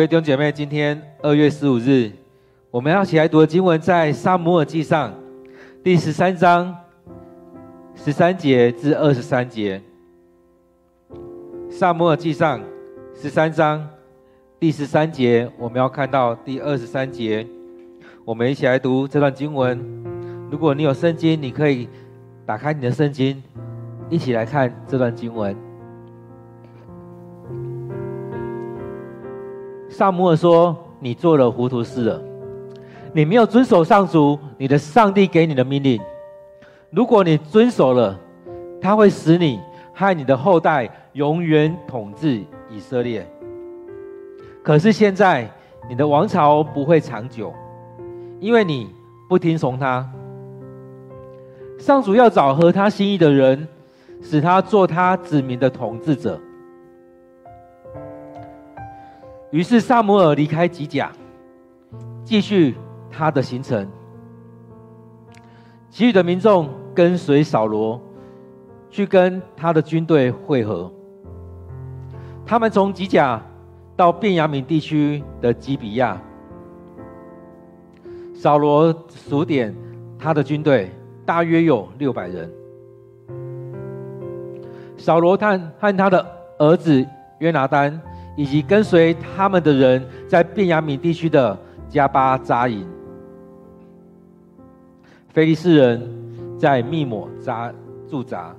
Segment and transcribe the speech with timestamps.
[0.00, 2.10] 各位弟兄姐妹，今天二月十五日，
[2.70, 5.12] 我们要起来读的经文在撒母耳记上
[5.84, 6.74] 第十三章
[7.94, 9.78] 十三节至二十三节。
[11.68, 12.62] 撒母耳记上
[13.14, 13.86] 十三章
[14.58, 17.46] 第十三节，我们要看到第二十三节。
[18.24, 19.78] 我们一起来读这段经文。
[20.50, 21.86] 如果你有圣经，你可以
[22.46, 23.42] 打开你的圣经，
[24.08, 25.54] 一起来看这段经文。
[30.00, 32.18] 撒母耳说：“你做了糊涂事了，
[33.12, 36.00] 你没有遵守上主你的上帝给你的命令。
[36.88, 38.18] 如果你遵守了，
[38.80, 39.60] 他会使你
[39.92, 43.30] 和你的后代永远统治以色列。
[44.62, 45.46] 可是现在
[45.86, 47.52] 你的王朝不会长久，
[48.38, 48.88] 因为你
[49.28, 50.10] 不听从他。
[51.78, 53.68] 上主要找合他心意的人，
[54.22, 56.40] 使他做他子民的统治者。”
[59.50, 61.10] 于是撒母耳离开吉甲，
[62.24, 62.76] 继续
[63.10, 63.88] 他的行程。
[65.88, 68.00] 其余的民众跟随扫罗，
[68.88, 70.90] 去跟他的军队会合。
[72.46, 73.42] 他们从吉甲
[73.96, 76.20] 到便雅悯地区的基比亚。
[78.32, 79.74] 扫罗数点
[80.16, 80.90] 他的军队，
[81.26, 82.48] 大约有六百人。
[84.96, 86.24] 扫罗探和他的
[86.58, 87.04] 儿子
[87.40, 88.00] 约拿单。
[88.40, 91.58] 以及跟随他们的人，在便雅悯地区的
[91.90, 92.88] 加巴扎营。
[95.28, 96.10] 菲利士人
[96.58, 97.70] 在密抹扎
[98.08, 98.56] 驻扎。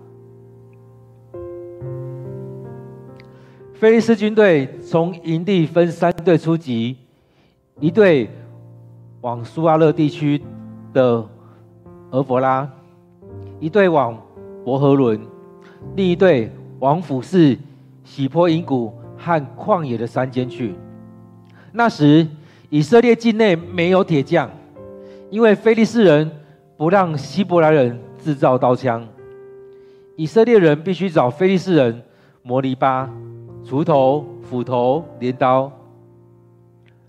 [3.73, 6.95] 菲利士军队从营地分三队出击，
[7.79, 8.29] 一队
[9.21, 10.39] 往苏阿勒地区
[10.93, 11.27] 的
[12.11, 12.69] 俄弗拉，
[13.59, 14.15] 一队往
[14.63, 15.19] 伯和伦，
[15.95, 17.57] 另一队往俯视
[18.03, 18.93] 喜坡营谷。
[19.23, 20.73] 和旷野的山间去。
[21.71, 22.27] 那时，
[22.69, 24.49] 以色列境内没有铁匠，
[25.29, 26.29] 因为非利士人
[26.75, 29.07] 不让希伯来人制造刀枪。
[30.17, 32.01] 以色列人必须找非利士人
[32.41, 33.07] 磨篱笆、
[33.63, 35.71] 锄头、斧头、镰刀。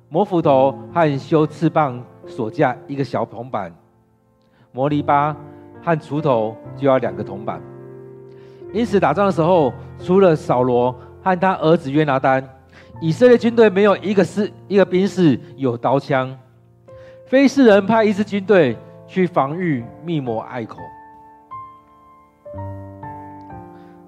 [0.08, 3.74] 磨斧头和修刺棒所架一个小铜板，
[4.70, 5.34] 磨篱笆
[5.82, 7.60] 和锄头就要两个铜板。
[8.72, 10.94] 因此，打仗的时候，除了扫罗。
[11.22, 12.46] 和他儿子约拿单，
[13.00, 16.36] 以色列军队没有一个士一个兵士有刀枪。
[17.26, 20.78] 非士人派一支军队去防御密抹隘口。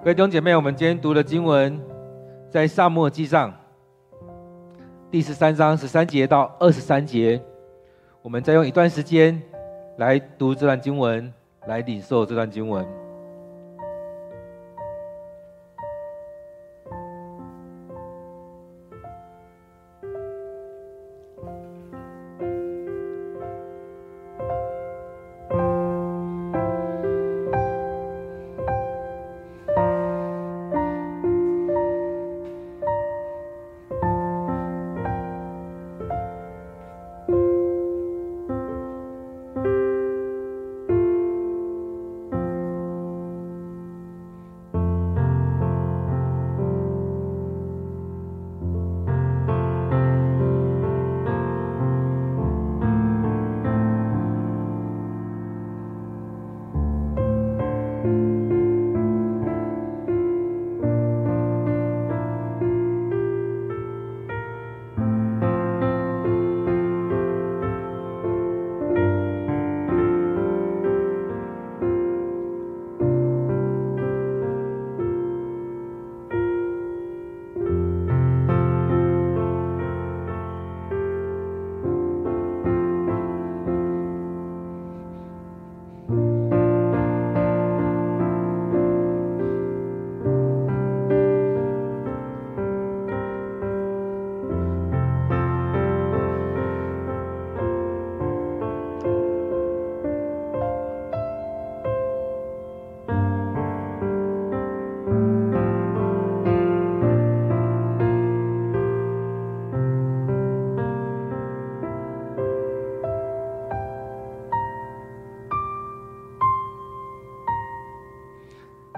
[0.00, 1.80] 各位弟兄姐妹，我们今天读的经文
[2.50, 3.50] 在撒母记上
[5.10, 7.40] 第十三章十三节到二十三节。
[8.20, 9.40] 我们再用一段时间
[9.96, 11.32] 来读这段经文，
[11.66, 13.03] 来领受这段经文。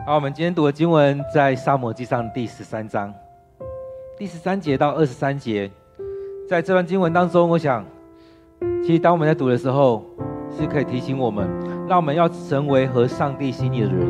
[0.06, 3.12] 好，我们今天读的经文在撒母耳记上第十三章
[4.16, 5.68] 第十三节到二十三节。
[6.48, 7.84] 在这段经文当中，我想，
[8.84, 10.04] 其实当我们在读的时候，
[10.56, 11.50] 是可以提醒我们，
[11.88, 14.06] 让我们要成为合上帝心意的人。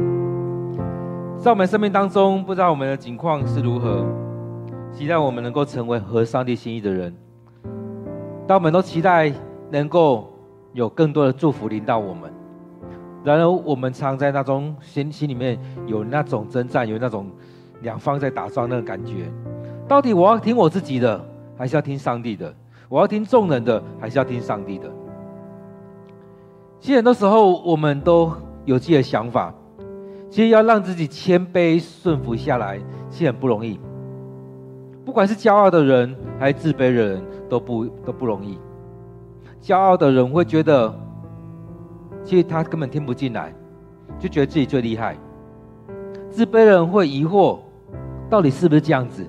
[1.38, 4.04] 在我们生命当中，不知道我们的境况是如何，
[4.92, 7.16] 期待我们能够成为合上帝心意的人。
[8.46, 9.32] 当我们都期待
[9.70, 10.30] 能够
[10.74, 12.30] 有更多的祝福临到我们，
[13.26, 17.26] 然而我们常在那种心心里面有那种征战，有那种
[17.82, 19.28] 两方在打仗那个感觉。
[19.88, 21.20] 到底我要听我自己的，
[21.58, 22.54] 还是要听上帝的？
[22.88, 24.88] 我要听众人的，还是要听上帝的？
[26.78, 28.30] 其实很多时候我们都
[28.64, 29.52] 有自己的想法，
[30.30, 32.78] 其实要让自己谦卑顺服下来，
[33.10, 33.80] 其实很不容易。
[35.04, 38.56] 不管是骄傲的人还是自卑的人，都不都不容易。
[39.60, 40.94] 骄傲的人会觉得，
[42.26, 43.54] 其实他根本听不进来，
[44.18, 45.16] 就觉得自己最厉害。
[46.28, 47.60] 自卑的人会疑惑，
[48.28, 49.24] 到底是不是这样子？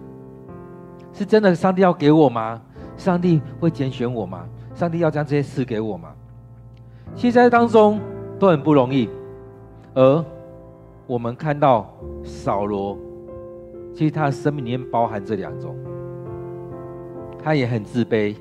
[1.14, 2.60] 是真的上帝要给我吗？
[2.98, 4.46] 上帝会拣选我吗？
[4.74, 6.10] 上帝要将这些赐给我吗？
[7.16, 8.00] 其实在当中
[8.40, 9.08] 都很不容易。
[9.94, 10.26] 而
[11.06, 12.98] 我们看到扫罗。
[13.94, 15.76] 其实他的生命里面包含这两种，
[17.44, 18.36] 他也很自卑，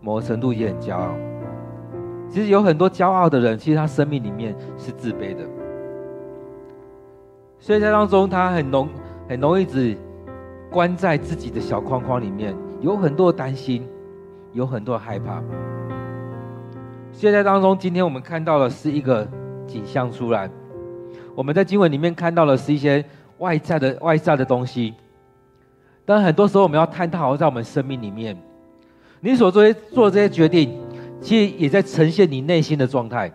[0.00, 1.14] 某个程度也很骄傲。
[2.30, 5.44] 其实有很多骄傲的人，其实他生命里面是自卑的，
[7.58, 8.88] 所以在当中他很容
[9.28, 9.96] 很容易只
[10.70, 13.86] 关在自己的小框框里面，有很多担心，
[14.52, 15.42] 有很多害怕。
[17.12, 19.28] 现在当中，今天我们看到的是一个
[19.66, 20.48] 景象出来，
[21.34, 23.04] 我们在经文里面看到的是一些。
[23.40, 24.92] 外在的外在的东西，
[26.04, 28.36] 但很多时候我们要探讨在我们生命里面，
[29.20, 30.78] 你所做做这些决定，
[31.20, 33.30] 其实也在呈现你内心的状态。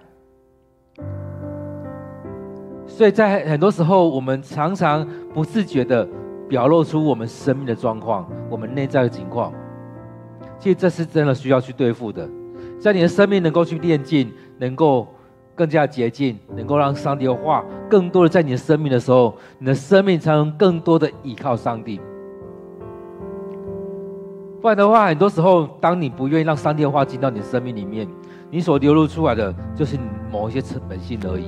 [2.88, 6.08] 所以在很多时候，我们常常不自觉的
[6.48, 9.54] 表露出我们生命的状况，我们内在的情况。
[10.58, 12.30] 其实这是真的需要去对付的，
[12.80, 15.08] 在你的生命能够去炼净，能够。
[15.58, 21.98] 更加洁净，能够让上帝的话更多的在你的生命的时候，你的生命才能更多的依靠上帝。
[24.66, 28.08] 不然的话，很多时候，当你不愿意让上帝的话进到你的生命里面，
[28.50, 29.96] 你所流露出来的就是
[30.32, 31.46] 某一些成本性而已。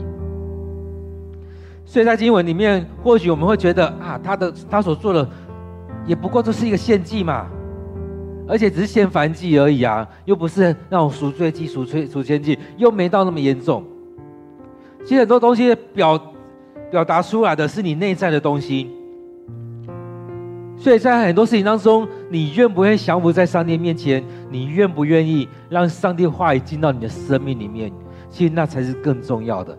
[1.83, 5.27] 所以在经文里面，或许我们会觉得啊，他的他所做的
[6.05, 7.47] 也不过就是一个献祭嘛。
[8.47, 13.83] 而且只是献燔祭而已啊，又不是那种赎罪祭、赎罪赎愆祭，又没到那么严重。
[15.03, 16.21] 其实很多东西表
[16.91, 18.91] 表达出来的是你内在的东西，
[20.77, 24.23] 所以在很多事情当中，你愿不愿意降服在上帝面前？
[24.51, 27.91] 你愿不愿意让上帝话语进到你的生命里面？
[28.29, 29.75] 其实那才是更重要的。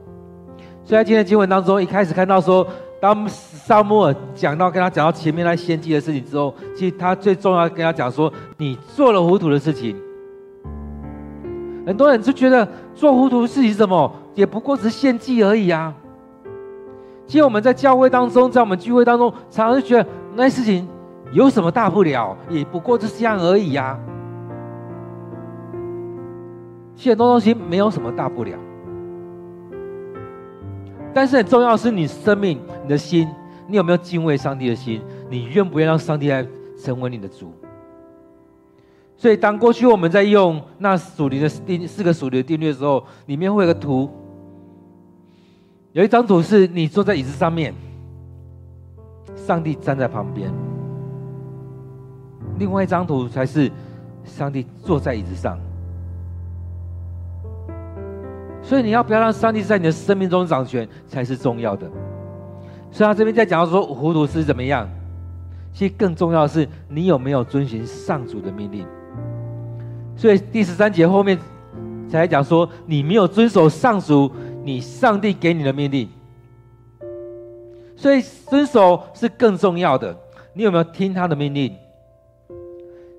[0.85, 2.67] 所以在今天经文当中，一开始看到说，
[3.01, 9.95] 当撒母耳讲到跟他讲到前面那献祭的事情之后，其实他最重要跟他讲说，你做了糊涂的事情。
[11.87, 14.13] 很多人就觉得做糊涂事情是什么？
[14.35, 15.95] 也不过是献祭而已啊！
[17.27, 20.07] 其实我们在教会当中，在我们聚会当中，常常就觉得
[20.39, 20.87] 那些事情
[21.33, 22.37] 有什么大不了？
[22.49, 23.99] 也不过就是这样而已呀。
[26.97, 28.57] 很多东西没有什么大不了，
[31.13, 33.29] 但是很重要是你生命、你的心，
[33.67, 35.03] 你有没有敬畏上帝的心？
[35.29, 36.47] 你愿不愿意让上帝来
[36.81, 37.53] 成为你的主？
[39.17, 44.09] 所以，当过去我们在用那属灵的定四个属灵的定律的时候，里面会有个图。
[45.93, 47.75] 有一张图是你坐在椅子上面，
[49.47, 50.51] 上帝站在旁边；
[52.59, 53.71] 另外一张图才是
[54.25, 55.59] 上帝坐在椅子上。
[58.63, 61.91] 所以你要不要让上帝在你的生命中掌权，才是重要的。
[62.91, 64.89] 所以他这边在讲到说糊涂是怎么样，
[65.73, 68.87] 其实更重要的是你有没有遵循上主的命令。
[70.17, 71.39] 所以第十三节后面
[72.09, 74.31] 才讲说，你没有遵守上主。
[74.65, 76.07] 你上帝给你的命令，
[77.99, 80.17] 所以遵守是更重要的。
[80.53, 81.75] 你有没有听他的命令？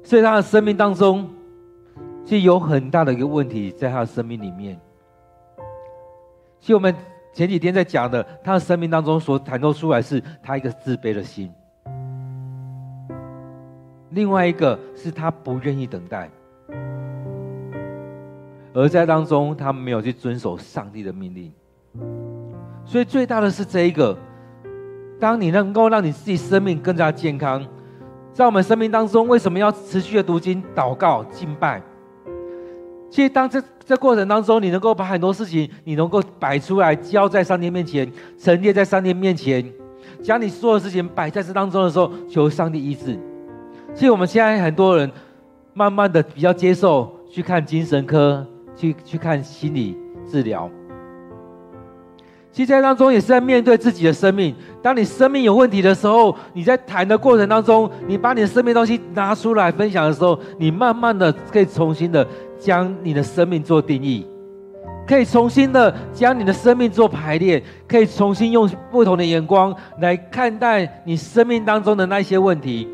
[0.05, 1.29] 所以他的生命当中，
[2.23, 4.79] 其实有很大的一个问题在他的生命里面。
[6.61, 6.95] 其实我们
[7.33, 11.51] 前几天在讲的，他的生命当中所袒露出来是他一个自卑的心，
[14.11, 16.29] 另外一个是他不愿意等待。
[18.73, 21.51] 而在当中，他没有去遵守上帝的命令，
[22.85, 24.17] 所以最大的是这一个。
[25.19, 27.65] 当你能够让你自己生命更加健康，
[28.33, 31.81] 在我们生命当中，为什么要持续的读经、祷告、敬拜？
[33.09, 39.63] 其实，当这这过程当中，你能够把很多事情，你能够摆出来，交在上帝面前，陈列在上帝面前，
[40.23, 43.19] 将你所有事情摆在这当中的时候，求上帝医治。
[43.93, 45.11] 其实，我们现在很多人
[45.73, 48.45] 慢慢的比较接受去看精神科。
[48.79, 50.71] 去去看心理治疗，
[52.59, 54.53] 其其实在当中也是在面对自己的生命。
[54.81, 62.27] 当你生命有问题的时候，你在谈的过程当中，你把你的生命东西拿出来分享的时候，你慢慢的可以重新的
[62.59, 64.27] 将你的生命做定义，
[65.07, 72.89] 可以重新的将你的生命做排列，可以重新用不同的眼光来看待你生命当中的那些问题。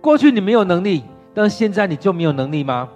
[0.00, 2.88] 过去你没有能力，但是现在你就没有能力吗？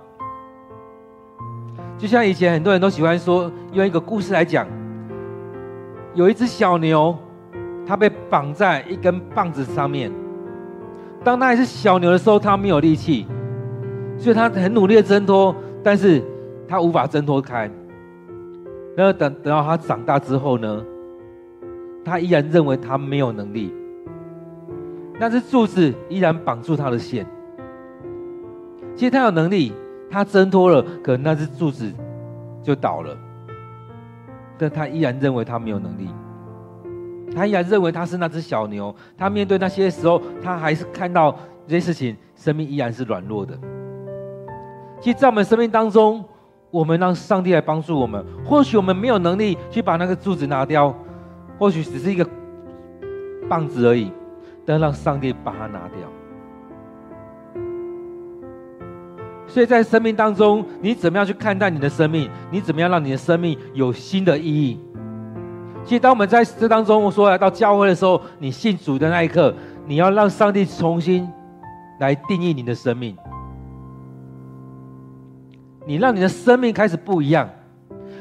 [1.99, 4.67] 就像以前很多人都喜欢说，用一个故事来讲，
[6.15, 7.17] 有一只小牛。
[7.85, 10.11] 它被绑在一根棒子上面。
[11.25, 13.27] 当他还是小牛的时候，它没有力气，
[14.17, 16.23] 所以它很努力的挣脱，但是
[16.69, 17.69] 它无法挣脱开。
[18.97, 20.85] 然后等等到它长大之后呢，
[22.05, 23.75] 它依然认为它没有能力。
[25.19, 27.27] 那只柱子依然绑住它的线。
[28.95, 29.73] 其实它有能力，
[30.09, 31.93] 它挣脱了，可能那只柱子
[32.63, 33.19] 就倒了。
[34.63, 36.09] 但他依然认为他没有能力。
[37.35, 43.59] 他依然认为他是那只小牛，他面对那些时候，他还是看到这些事情，生命依然是软弱的。
[45.01, 46.25] 其实，在我们生命当中，
[46.71, 48.25] 我们让上帝来帮助我们。
[48.45, 50.95] 或许我们没有能力去把那个柱子拿掉，
[51.59, 52.25] 或许只是一个
[53.49, 54.13] 棒子而已，
[54.65, 56.22] 但让上帝把它拿掉。
[59.53, 62.31] 所以在生命当中，你怎么样去看待你的生命？
[62.51, 64.81] 你怎么样让你的生命有新的意义？
[65.85, 69.55] 其实，当我们在这当中，我说来到教会的时候，你信主的那一刻，
[69.85, 71.29] 你要让上帝重新
[72.01, 73.15] 来定义你的生命。
[75.85, 77.47] 你让你的生命开始不一样。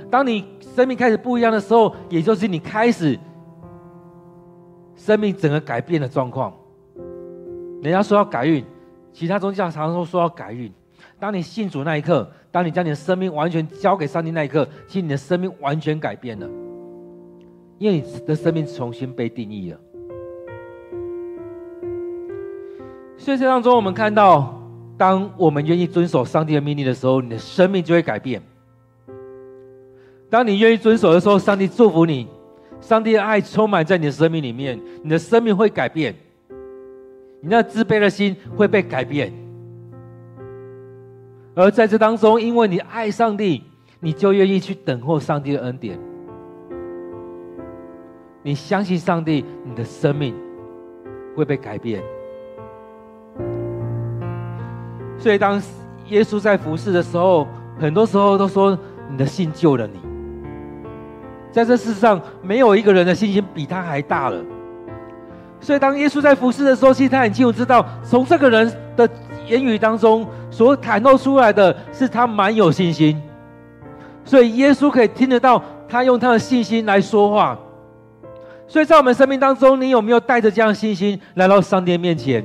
[0.10, 0.44] 当你
[0.76, 3.18] 生命开始不一样的时候，也就是你开始
[4.98, 6.54] 生命整个改变的状况。
[7.82, 8.66] 人家说要改运，
[9.14, 10.70] 其他宗教常常说说要改运。
[11.22, 16.50] 当你信主那一刻，当你将你的生命完全交给上帝那一刻，其实你的生命完全改变了。
[17.78, 19.80] 因为你的生命重新被定义了，
[23.18, 24.60] 所以这当中我们看到，
[24.98, 28.42] 当我们愿意遵守上帝的命令的时候，你的生命就会改变。
[30.28, 32.28] 当你愿意遵守的时候，上帝祝福你，
[32.80, 36.16] 上帝的爱充满在你的生命里面，你的生命会改变，
[37.42, 39.32] 你那自卑的心会被改变。
[41.62, 43.64] 而在这当中，因为你爱上帝，
[44.00, 45.96] 你就愿意去等候上帝的恩典。
[48.42, 50.34] 你相信上帝，你的生命
[51.38, 52.02] 会被改变。
[55.20, 55.62] 所以，当
[56.08, 57.48] 耶稣在服侍的时候，
[57.80, 58.76] 很多时候都说
[59.08, 60.00] ：“你的信救了你。”
[61.54, 64.44] 在这世上，没有一个人的信心比他还大了。
[65.60, 69.08] 所以，当耶稣在服侍的时候，其实他很清楚知道，从这个人的
[69.52, 73.22] 言语当中所袒露出来的是他蛮有信心。
[74.24, 77.58] 所以，耶稣可以听得到他用他的信心来说话。
[78.68, 82.44] 所以在我们生命当中，你有没有带着这样信心来到上帝面前？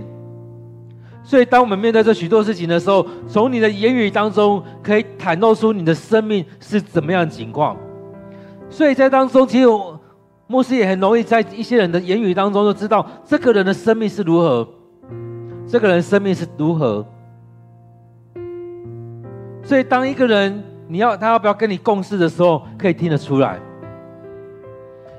[1.22, 7.76] 所以，当我们面对这许多事情的时候，从你的言语当中可以袒露出你的生命是怎么样的情况。
[8.68, 9.66] 所以在当中，其实
[10.48, 14.66] 牧师也很容易在一些人的言语当中就知道这个人的生命是如何，
[15.66, 17.04] 这个人生命是如何。
[19.62, 23.58] 所以，当一个人你要他要不要跟你共事的时候，可以听得出来。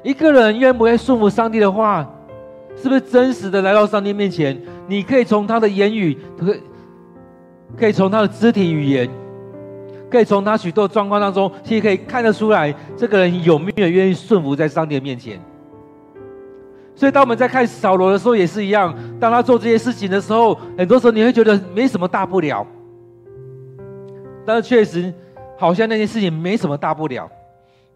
[0.04, 2.10] 一个人愿不愿意顺服上帝的话，
[2.75, 4.58] 是不是真实的来到上帝面前？
[4.88, 6.56] 你可以从他的言语，可
[7.77, 9.10] 可以从他的肢体语言，
[10.10, 15.38] 可以从他许多状况当中，其实可以看得出来，这个人有没有愿意顺服在上帝的面前。
[16.98, 18.92] 所以，当我们在看扫罗的时候，也是一样。
[19.20, 22.66] 当他做这些事情的时候，很多时候你会觉得没什么大不了，
[24.44, 25.13] 但是确实，
[25.56, 27.30] 好像那件事情没什么大不了。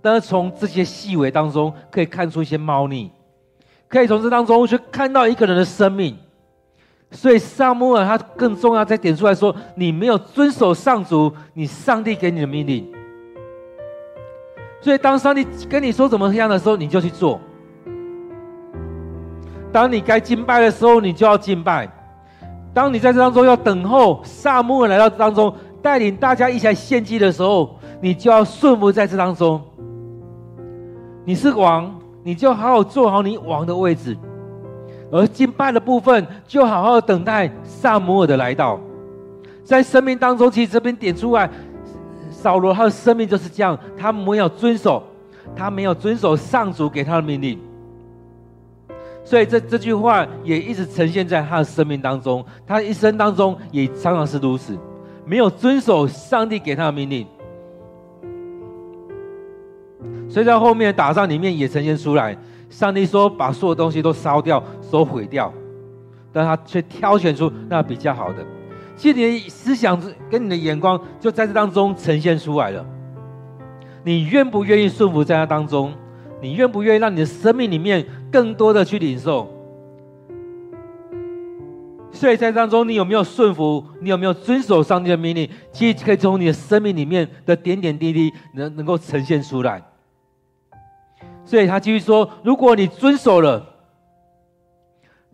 [0.04, 3.10] 但是从这些细微当中，可以看出一些猫腻，
[3.88, 6.16] 可以从这当中去看到一个人的生命。
[7.10, 12.88] 所以撒母耳他更重要，再点出来说：你没有遵守上主，你上帝给你的命令。
[14.80, 17.42] 所以当上帝跟你说怎么样的时候，你就去做。
[19.72, 21.90] 当你该敬拜的时候，你就要敬拜。
[22.74, 29.62] 当你在这当中要等候撒母耳来到当中，带领大家一起来献祭的时候，你就要顺服在这当中。
[31.24, 34.18] 你是王，你就好好坐好你王的位置，
[35.12, 38.80] 而敬拜的部分就好好等待撒母耳的来到。
[39.64, 41.50] 在生命当中，其实这边点出来，
[42.30, 45.04] 扫罗他的生命就是这样，他没有遵守，
[45.56, 47.60] 他没有遵守上主给他的命令，
[49.24, 54.78] 所以这这句话也一直呈现在他的生命当中，他一生当中也常常是如此，
[55.26, 57.26] 没有遵守上帝给他的命令。
[60.28, 62.36] 所以在后面打仗里面也呈现出来，
[62.70, 65.54] 上帝说把所有东西都烧掉、都毁掉，
[66.34, 68.44] 但他却挑选出那比较好的。
[68.96, 72.86] 其实你的思想跟你的眼光就在这当中呈现出来了。
[74.04, 75.94] 你愿不愿意顺服在他当中？
[76.42, 79.48] 你愿不愿意让你的生命里面更多的去领受？
[82.14, 83.84] 所以在当中，你有没有顺服？
[84.00, 85.50] 你有没有遵守上帝的命令？
[85.72, 89.82] 其实可以从你的生命里面的点点滴滴能能够呈现出来。
[91.46, 93.66] 所以他继续说：如果你遵守了，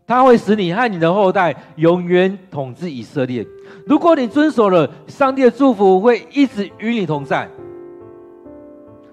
[0.06, 3.46] 他会使你和你的后代永远统治以色列。
[3.86, 7.50] 如果你遵守了，上帝的祝福会一直与你同在。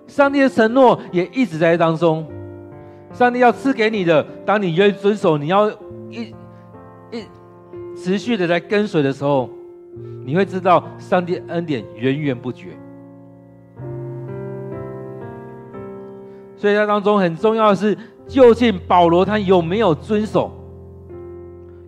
[0.06, 2.24] 上帝的承诺也一直在当中，
[3.14, 5.70] 上帝要赐给你的，当你愿意遵守，你要
[6.10, 6.34] 一
[7.12, 7.24] 一
[7.96, 9.48] 持续的在跟随的时候，
[10.26, 12.70] 你会知道上帝恩典源源不绝。
[16.56, 20.50] 所以在当中很重要的是，究竟保罗他有没有遵守，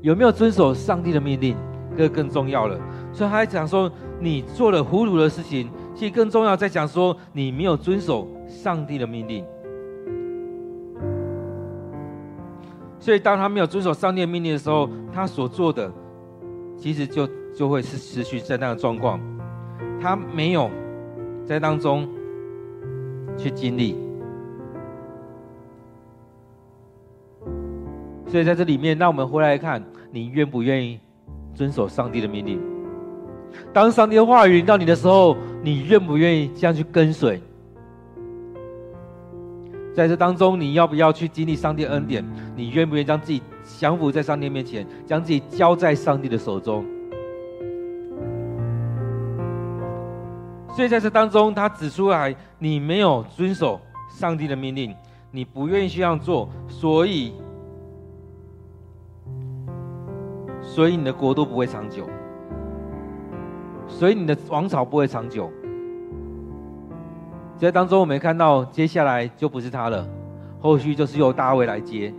[0.02, 1.56] 有没有遵守上帝的命令，
[1.97, 2.78] 这个更重要了。
[3.12, 3.90] 所以他还讲说，
[4.21, 5.68] 你做了糊涂的事情。
[5.92, 9.42] 其实更重要，在讲说你没有遵守上帝的命令，
[13.06, 15.88] 所以当他没有遵守上帝的命令的时候，他所做的
[16.76, 17.25] 其实就
[17.56, 19.20] 就会是持续在那个状况，
[20.00, 20.68] 他没有
[21.46, 22.08] 在当中
[23.38, 23.94] 去经历，
[28.26, 30.98] 所以在这里面，让我们回来看，你愿不愿意
[31.54, 32.60] 遵守上帝的命令？
[33.72, 37.40] 当上帝的话语临到你的时候，你愿不愿意这样去跟随？
[39.96, 42.22] 在这当中，你要不要去经历上帝恩典？
[42.54, 46.84] 你愿不愿意将自己降服在上帝面前，将自己交在上帝的手中？
[50.74, 54.94] 所以在这当中，他指出来，你没有遵守上帝的命令，
[55.30, 57.32] 你不愿意去这样做，所以，
[60.60, 62.06] 所以你的国度不会长久。
[63.88, 65.50] 所以你的王朝不会长久。
[67.59, 70.07] 在当中，我们看到接下来就不是他了，
[70.61, 72.12] 后续就是由大卫来接。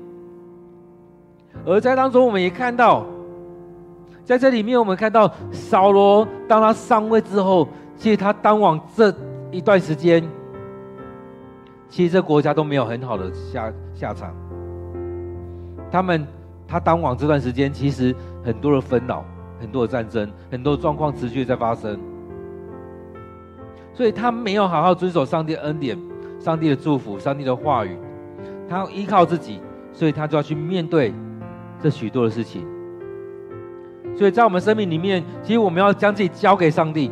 [1.66, 3.06] 而在当中，我们也看到，
[4.24, 9.14] 在这里面，我们看到扫罗当他上位之后，其实他当王这
[9.52, 10.24] 一段时间，
[11.90, 14.36] 其实这国家都没有很好的下下场。
[15.92, 16.26] 他们
[16.68, 19.24] 他当王这段时间，其实很多的纷扰。
[19.60, 22.00] 很多的战争，很多状况持续在发生，
[23.98, 25.98] 所以他没有好好遵守上帝的恩典、
[26.40, 27.98] 上帝的祝福、上帝的话语，
[28.70, 29.60] 他要依靠自己，
[29.92, 31.12] 所以他就要去面对
[31.82, 32.64] 这许多的事情。
[34.16, 37.10] 所以在我们生命里面，其实我们要将自己交给上帝，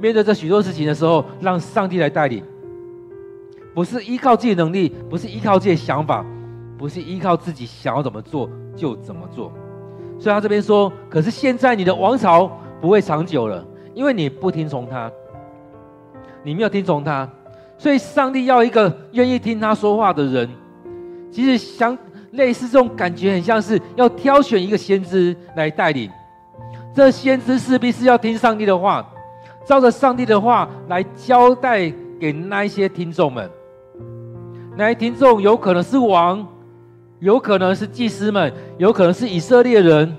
[0.00, 2.42] 面对这许多事情的时候，让上帝来带领，
[3.74, 6.24] 不是依靠自己的能力，不是依靠自己的想法，
[6.78, 9.52] 不是依靠自己想要怎么做就怎么做。
[10.18, 12.50] 所以他这边说，可是现在你的王朝
[12.80, 15.12] 不会长久了，因为你不听从他，
[16.46, 17.28] 你没有听从他，
[17.76, 20.48] 所以上帝要一个愿意听他说话的人。
[21.32, 21.98] 其实像
[22.30, 26.08] 类似这种感觉，很像是要挑选一个先知来带领。
[26.94, 29.04] 这先知势必是要听上帝的话，
[29.66, 33.50] 照着上帝的话来交代给那一些听众们。
[34.76, 36.46] 那些听众有可能是王。
[37.18, 40.14] 有可能是祭司们，有可能是以色列人，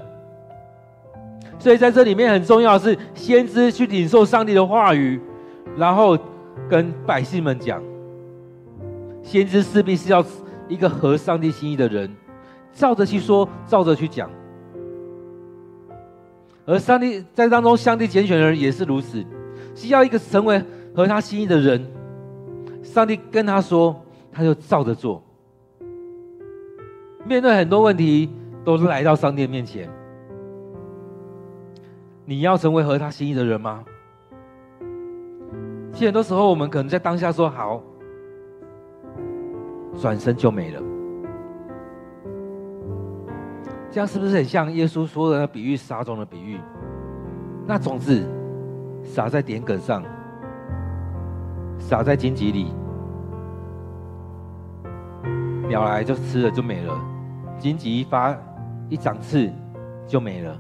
[1.60, 5.22] 所以在这里面很重要的是先知去领受上帝的话语，
[5.78, 6.18] 然后
[6.68, 7.82] 跟百姓们讲。
[9.22, 10.24] 先知势必是要
[10.68, 12.10] 一个合上帝心意的人，
[12.72, 14.30] 照着去说，照着去讲。
[16.66, 19.26] 而上帝在当中，上帝拣选的人也是如此，
[19.76, 20.64] 需要一个成为
[20.96, 21.86] 合他心意的人。
[22.82, 23.96] 上帝跟他说，
[24.32, 25.22] 他就照着做。
[27.26, 28.30] 面对很多问题，
[28.64, 29.90] 都是来到上帝面前。
[32.24, 33.84] 你要成为合他心意的人吗？
[35.98, 37.82] 其实很多时候，我们可能在当下说好，
[40.00, 40.80] 转身就没了。
[43.90, 46.60] 这样是不是很像耶稣说的那比喻，撒种的比喻？
[47.66, 48.24] 那种子
[49.04, 50.04] 撒在田埂上，
[51.80, 52.72] 撒在荆棘里，
[55.68, 56.94] 鸟来就吃了，就没了。
[57.58, 58.38] 荆棘一发
[58.88, 59.52] 一长刺
[60.06, 60.56] 就没了，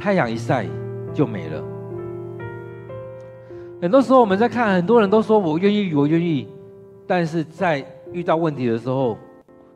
[0.00, 0.64] 太阳一晒
[1.12, 1.62] 就没了。
[3.80, 6.48] 很多时候我们在看，很多人都说我愿意，我愿意，
[7.06, 9.16] 但是在遇到问题的时候，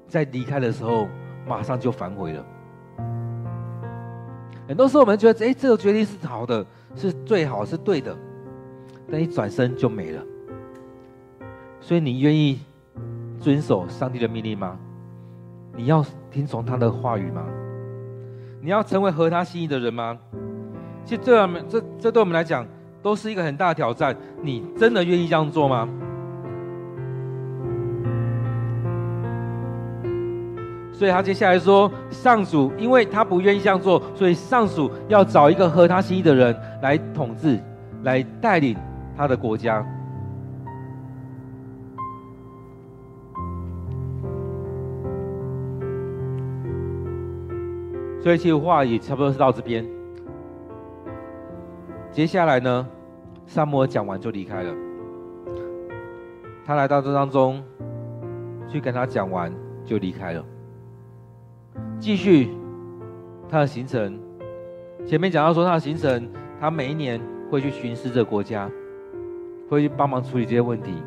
[0.09, 1.07] 在离开的时候，
[1.47, 2.45] 马上就反悔了。
[4.67, 8.17] 很多时候我们觉得，哎，这个决定是好的，是最好，是对的，
[9.09, 10.23] 但一转身就没了。
[11.81, 12.59] 所以你愿意
[13.39, 14.77] 遵守上帝的命令吗？
[15.77, 17.45] 你要听从他的话语吗？
[18.61, 20.19] 你要成为合他心意的人吗？
[21.05, 22.67] 其实这我们这这对我们来讲
[23.03, 24.17] 都是一个很大的挑战。
[24.41, 25.89] 你真的愿意这样做吗？
[30.93, 37.59] 所以他接下来说，上主因为他不愿意这样做，所以上主要找一个合他心意的人来统治，
[38.05, 38.77] 来带领
[39.17, 39.85] 他的国家。
[48.23, 49.85] 所以这句话也差不多是到这边。
[52.13, 52.87] 接下来呢，
[53.47, 54.75] 撒母耳讲完就离开了。
[56.63, 57.65] 他来到这当中，
[58.69, 59.51] 去跟他讲完
[59.83, 60.45] 就离开了。
[61.99, 62.51] 继续
[63.49, 64.21] 他的行程，
[65.07, 66.29] 前面讲到说他的行程，
[66.61, 67.19] 他每一年
[67.51, 68.71] 会去巡视这个国家，
[69.71, 71.03] 会去帮忙处理这些问题，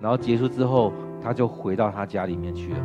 [0.00, 0.90] 然后结束之后，
[1.22, 2.78] 他就回到他家里面去了。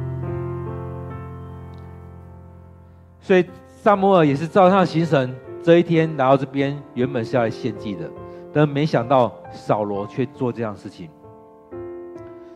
[3.21, 5.33] 所以撒母耳也是照他的行程，
[5.63, 8.09] 这一天来到这边，原本是要来献祭的，
[8.51, 11.09] 但没想到扫罗却做这样的事情。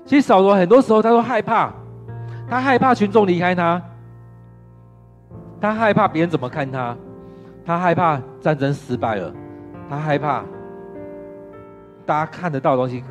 [0.03, 1.73] 其实扫罗很多时候他都害怕，
[2.49, 3.81] 他害怕群众离开他。
[5.59, 6.95] 他害怕别人怎么看他，
[7.65, 9.33] 他害怕战争失败了，
[9.89, 10.43] 他害怕
[12.05, 13.03] 大家看得到的东西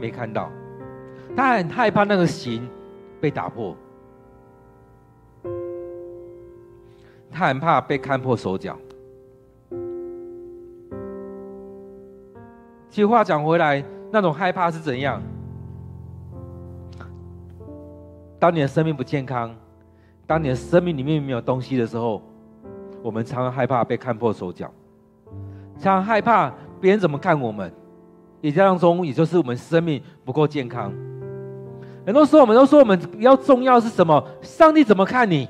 [0.00, 0.50] 没看到，
[1.36, 2.66] 他很害怕那个形
[3.20, 3.76] 被打破，
[7.30, 8.76] 他很怕被看破手脚。
[12.92, 15.22] 其实话讲回来，那种害怕是怎样？
[18.38, 19.50] 当你的生命不健康。
[20.26, 22.20] 当你的生命里面没有东西的时候，
[23.02, 24.70] 我们常常害怕被看破手脚，
[25.78, 26.52] 常常害怕
[26.82, 27.72] 别人怎么看我们，
[28.42, 30.92] 也这当中，也就是我们生命不够健康。
[32.04, 34.22] 很多时候，我们都说我们比较重要是什么？
[34.42, 35.48] 上帝怎么看你？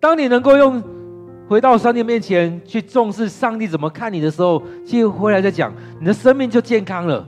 [0.00, 0.82] 当你能够用
[1.48, 7.26] 回到上帝面前去重视上帝怎么看你的时候，其实回来再讲，你的生命就健康了，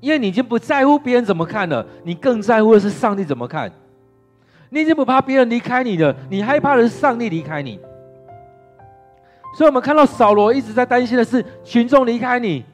[0.00, 3.72] 因为你已经不在乎别人怎么看了，你更在乎的是上帝怎么看。
[4.68, 7.78] 你已经不怕别人离开你了，你害怕的是上帝离开你。
[9.56, 12.64] 所以，我们看到扫罗一直在担心的是群众离开你，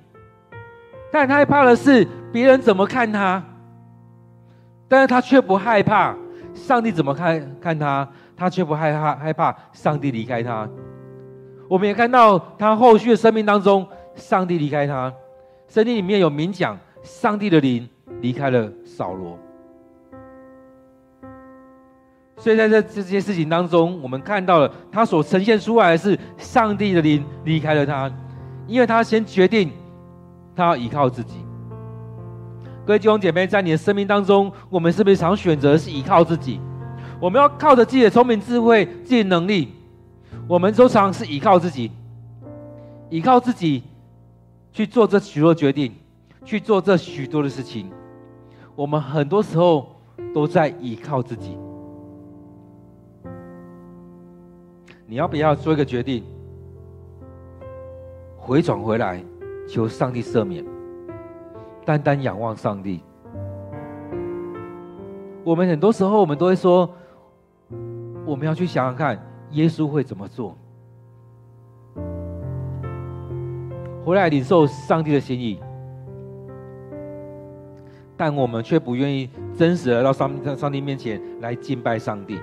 [1.13, 3.43] 但害怕的是别人怎么看他，
[4.89, 6.17] 但是他却不害怕
[6.55, 10.69] 上帝怎么看看他，他却不害怕害怕上帝离开他。
[11.69, 15.13] 我们也看到他后续的生命当中，上帝离开他，
[15.67, 17.87] 圣经里面有明讲，上帝的灵
[18.21, 19.37] 离开了扫罗。
[22.37, 28.11] 所以在这这些事情当中，我们看到了他所呈现出来的是上帝的灵离开了他，
[28.69, 29.73] 因为他先决定
[30.55, 31.45] 他要依靠自己。
[32.87, 36.61] 各位弟兄姐妹，在你的生命当中，我们是不是常选择是依靠自己？
[37.21, 39.69] 我们要靠着自己的聪明智慧、自己的能力，
[40.47, 41.91] 我们通常是依靠自己，
[43.11, 43.83] 依靠自己
[44.73, 45.93] 去做这许多决定，
[46.45, 47.91] 去做这许多的事情。
[48.77, 49.97] 我们很多时候
[50.33, 51.59] 都在依靠自己。
[55.05, 56.23] 你要不要做一个决定，
[58.37, 59.21] 回转回来，
[59.69, 60.65] 求上帝赦免，
[61.85, 63.01] 单单仰望上帝？
[65.43, 66.89] 我们很多时候，我们都会说，
[68.29, 69.19] 我们要去想想看，
[69.53, 70.55] 耶稣会怎么做？
[74.05, 75.59] 回来领受上帝的心意，
[78.19, 82.39] 但我们却不愿意真实的到上帝上帝面前来敬拜上帝。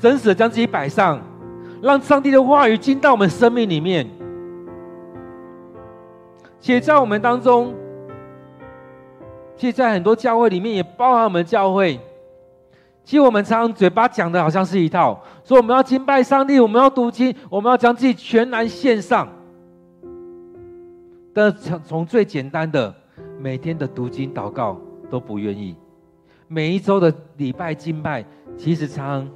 [0.00, 1.20] 真实的将自己摆上，
[1.80, 4.04] 让上帝的话语进到我们生命里面。
[6.58, 7.72] 且在我们当中，
[9.56, 12.00] 其实在很多教会里面，也包含我们教会。
[13.08, 19.26] 其实我们常常嘴巴讲的好像是一套，说我们要敬拜上帝，我们要读经，我们要将自己全然献上。
[21.32, 22.94] 但从从最简单的
[23.40, 25.74] 每天的读经祷告都不愿意，
[26.48, 28.22] 每一周的礼拜敬拜，
[28.58, 29.28] 其实常常。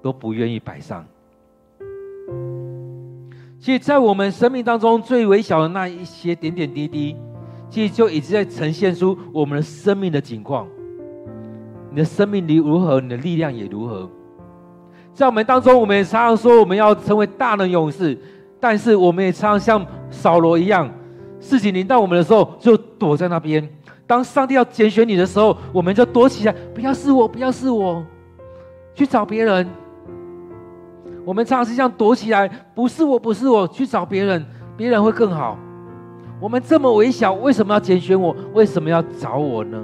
[0.00, 1.04] 都不愿意摆上。
[3.60, 7.16] 其实，在我们生命当中最微小的那一些点点滴滴，
[7.68, 10.68] 其实就已经在呈现出我们的生命的景况。
[11.92, 14.08] 你的生命力如何，你的力量也如何。
[15.12, 18.18] 在我们当中，我们也常常说我们要成为大能勇士，
[18.58, 20.90] 但是我们也常常像扫罗一样，
[21.38, 23.68] 事情临到我们的时候就躲在那边。
[24.06, 28.02] 当上帝要拣选你的时候，我们就躲起来，不要是我，不要是我，
[28.94, 29.68] 去找别人。
[31.26, 34.42] 我们常常是这样躲起来，不是我，不是我，去找别人，
[34.78, 35.58] 别人会更好。
[36.40, 38.34] 我们这么微小，为什么要拣选我？
[38.54, 39.78] 为什么要找我呢？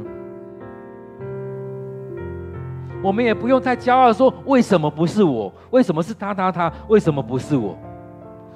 [3.03, 5.53] 我们也不用太骄傲，说为什么不是我？
[5.71, 6.73] 为什么是他他他？
[6.89, 7.77] 为什么不是我？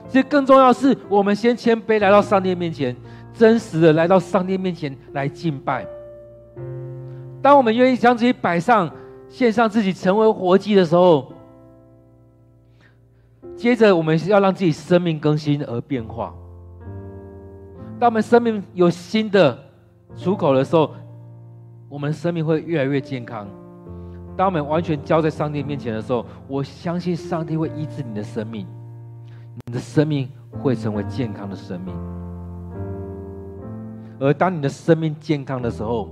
[0.09, 2.95] 其实更重要是，我们先谦卑来到上帝面前，
[3.33, 5.87] 真实的来到上帝面前来敬拜。
[7.41, 8.91] 当我们愿意将自己摆上、
[9.29, 11.33] 献上自己，成为活祭的时候，
[13.57, 16.35] 接着我们要让自己生命更新而变化。
[17.99, 19.57] 当我们生命有新的
[20.17, 20.91] 出口的时候，
[21.89, 23.47] 我们生命会越来越健康。
[24.37, 28.67] 当我们完全交在上帝面前的时候，我相信上帝会医治你的生命，
[29.67, 31.95] 你的生命会成为健康的生命。
[34.19, 36.09] 而当你的生命健康的时候，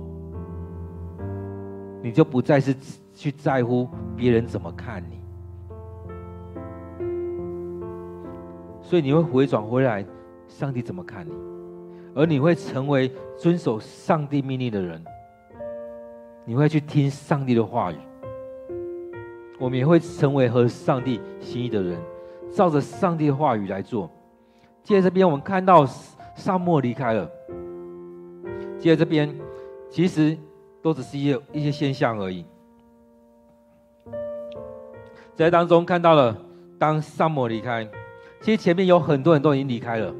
[2.03, 2.75] 你就不再是
[3.13, 5.19] 去在乎别人怎么看你，
[8.81, 10.05] 所以你会回转回来，
[10.47, 11.31] 上帝怎么看你，
[12.13, 15.03] 而你会成为遵守上帝命令的人，
[16.45, 17.95] 你会去听上帝的话语。
[19.61, 21.95] 我们也会成为合上帝心意的人，
[22.51, 24.09] 照着上帝的话语来做。
[24.83, 25.85] 接着这边，我们看到
[26.35, 27.29] 撒母耳离开了。
[28.79, 29.31] 接着这边，
[29.87, 30.35] 其实
[30.81, 32.43] 都只是一些一些现象而已。
[35.35, 36.35] 在当中看到了，
[36.79, 37.87] 当撒母耳离开，
[38.41, 40.11] 其实前面有很多人都已经离开了。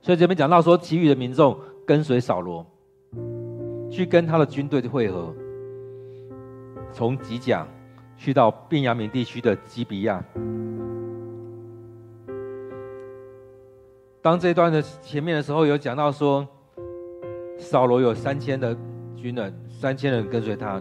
[0.00, 2.64] 所以这边讲到说，其余的民众跟随扫罗，
[3.90, 5.34] 去跟他的军队汇合。
[6.96, 7.66] 从吉甲
[8.16, 10.24] 去到便雅悯地区的基比亚。
[14.22, 16.48] 当这段的前面的时候，有讲到说，
[17.58, 18.74] 扫罗有三千的
[19.14, 20.80] 军人，三千人跟随他，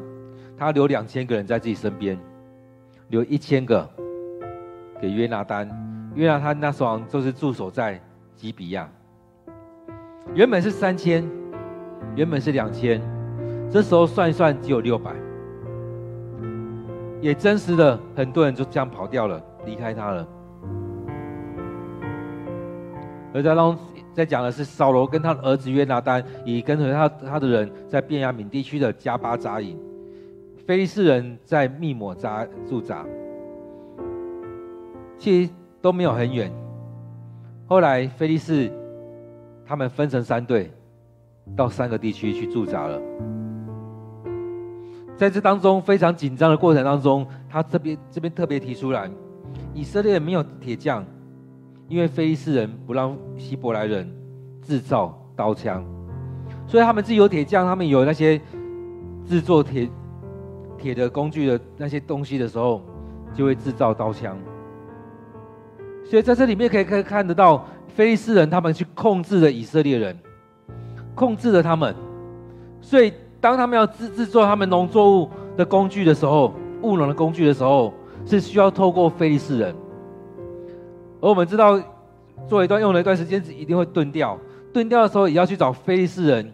[0.58, 2.17] 他留两千个人在自己身边，
[3.10, 3.86] 留一千个
[5.01, 5.69] 给约拿单。
[6.15, 8.01] 约拿他那时候就是驻守在
[8.38, 8.89] 基比亚。
[10.34, 11.30] 原本是三千，
[12.15, 13.01] 原本是两千，
[13.69, 15.13] 这时候算一算只有六百。
[17.21, 20.28] 也真实的，很多人就这样跑掉了，离开他了。
[23.34, 23.78] 而在当
[24.13, 29.78] 在讲的是扫罗跟他的儿子约拿单，以跟随他他的人在便雅悯地区的加巴扎营，
[30.65, 33.06] 非利士人在密抹扎驻扎，
[35.17, 35.51] 其实
[35.82, 36.51] 都没有很远。
[37.65, 38.71] 后来非利士
[39.65, 40.71] 他们分成三队，
[41.56, 43.01] 到三个地区去驻扎了。
[45.17, 49.10] 在这当中非常紧张的过程当中，他这边这边特别提出来，
[49.73, 51.06] 以色列没有铁匠，
[51.88, 54.13] 因为非利士人不让希伯来人
[54.62, 55.86] 制造刀枪，
[56.67, 58.38] 所以他们自己有铁匠，他们有那些
[59.25, 59.89] 制作铁
[60.78, 62.82] 铁的工具的那些东西的时候，
[63.34, 64.38] 就会制造刀枪。
[66.04, 70.17] 所以在这里面可以可以看得到，非利士人他们去控制了以色列人，
[71.15, 71.95] 控制了他们，
[72.82, 73.13] 所以。
[73.46, 77.94] 当他们要制制作他们农作物的工具的时候，务农的工具的时候，
[78.26, 79.76] 是需要透过菲利士人。
[81.22, 81.80] 而我们知道，
[82.48, 84.36] 做一段用了一段时间，一定会钝掉。
[84.74, 86.52] 钝掉的时候，也要去找菲利士人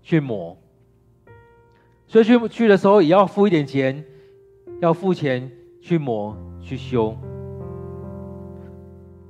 [0.00, 0.56] 去磨。
[2.06, 4.02] 所以去去的时候，也要付一点钱，
[4.80, 5.52] 要付钱
[5.82, 7.14] 去磨去修。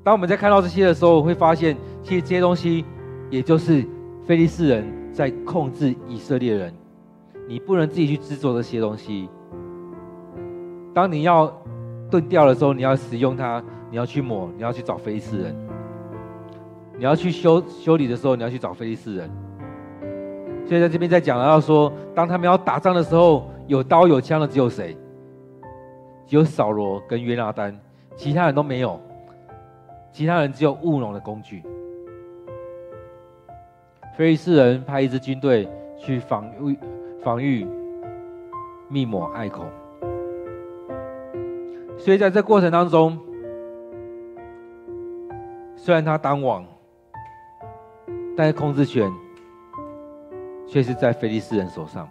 [0.04, 2.84] 当我们在看到这些的时候，会发现，其实这些东西，
[3.28, 3.84] 也就是
[4.24, 5.05] 菲利士人。
[5.16, 6.74] 在控制以色列人，
[7.48, 9.30] 你不能自己去制作这些东西。
[10.92, 11.50] 当你要
[12.10, 15.56] 钝掉的时候，你要使用它，你要去抹，你要去找非利士人。
[16.98, 19.30] 你要去修修理的时候，你要去找非利士人。
[20.66, 24.94] 所以在这边在讲了，说，当他们要打仗的时候，有刀有枪的只有谁？
[26.26, 27.74] 只有扫罗跟约拿单，
[28.16, 29.00] 其他人都没有。
[30.12, 31.62] 其他人只有务农的工具。
[34.16, 36.78] 菲利士人派一支军队去防御
[37.22, 37.66] 防御
[38.88, 39.66] 密抹隘口，
[41.98, 43.18] 所以在这过程当中，
[45.76, 46.64] 虽然他当王，
[48.34, 49.12] 但是控制权
[50.66, 52.08] 却是在菲利士人手上。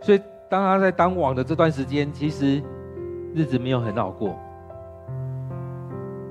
[0.00, 0.20] 所以
[0.50, 2.60] 当他在当王的这段时间，其实
[3.32, 4.36] 日子没有很好过。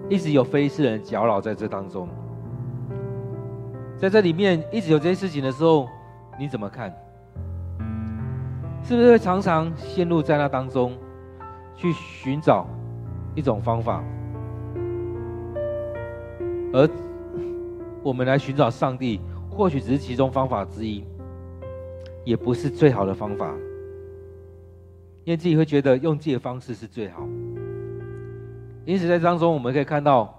[0.09, 2.07] 一直有非利士人搅扰在这当中，
[3.97, 5.87] 在这里面一直有这些事情的时候，
[6.39, 6.93] 你怎么看？
[8.83, 10.95] 是不是常常陷入在那当中，
[11.75, 12.67] 去寻找
[13.33, 14.03] 一种方法？
[16.71, 16.87] 而
[18.03, 21.03] 我们来寻找上帝，或许只是其中方法之一，
[22.23, 23.51] 也不是最好的方法，
[25.23, 27.27] 因为自己会觉得用自己的方式是最好。
[28.85, 30.31] 因此在当中我们可以看到，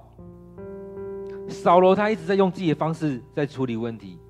[1.48, 4.20] 扫罗他一直在用自己的方式在处理问题，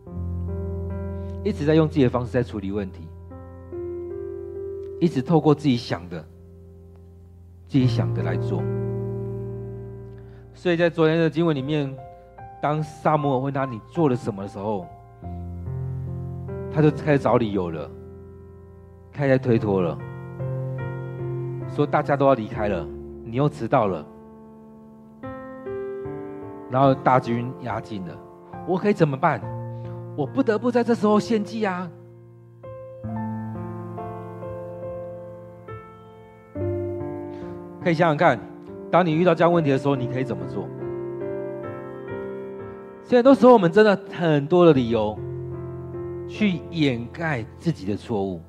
[1.44, 3.06] 一直在用自己的方式在处理问题，
[5.00, 6.18] 一直透过自己想的、
[7.68, 8.62] 自己想的来做。
[10.54, 11.94] 所以在昨天的经文里面，
[12.62, 14.86] 当撒母耳问他你做了什么的时候，
[16.72, 17.90] 他就开始找理由了，
[19.12, 19.98] 开始推脱了，
[21.68, 22.86] 说大家都要离开了。
[23.28, 24.06] 你又迟到了，
[26.70, 28.16] 然后大军压境了，
[28.68, 29.40] 我可以怎么办？
[30.16, 31.90] 我不得不在这时候献祭啊！
[37.82, 38.38] 可以想想看，
[38.92, 40.68] 当你遇到这样问题的时候，你可以怎么做？
[43.02, 45.18] 现在很多时候，我们真的很多的理由
[46.28, 48.40] 去掩盖自己的错误。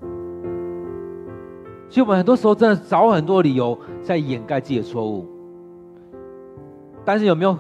[1.89, 5.26] 其实我们很多时候真的找很多理由在掩盖自己的错误，
[7.06, 7.58] 但是有没有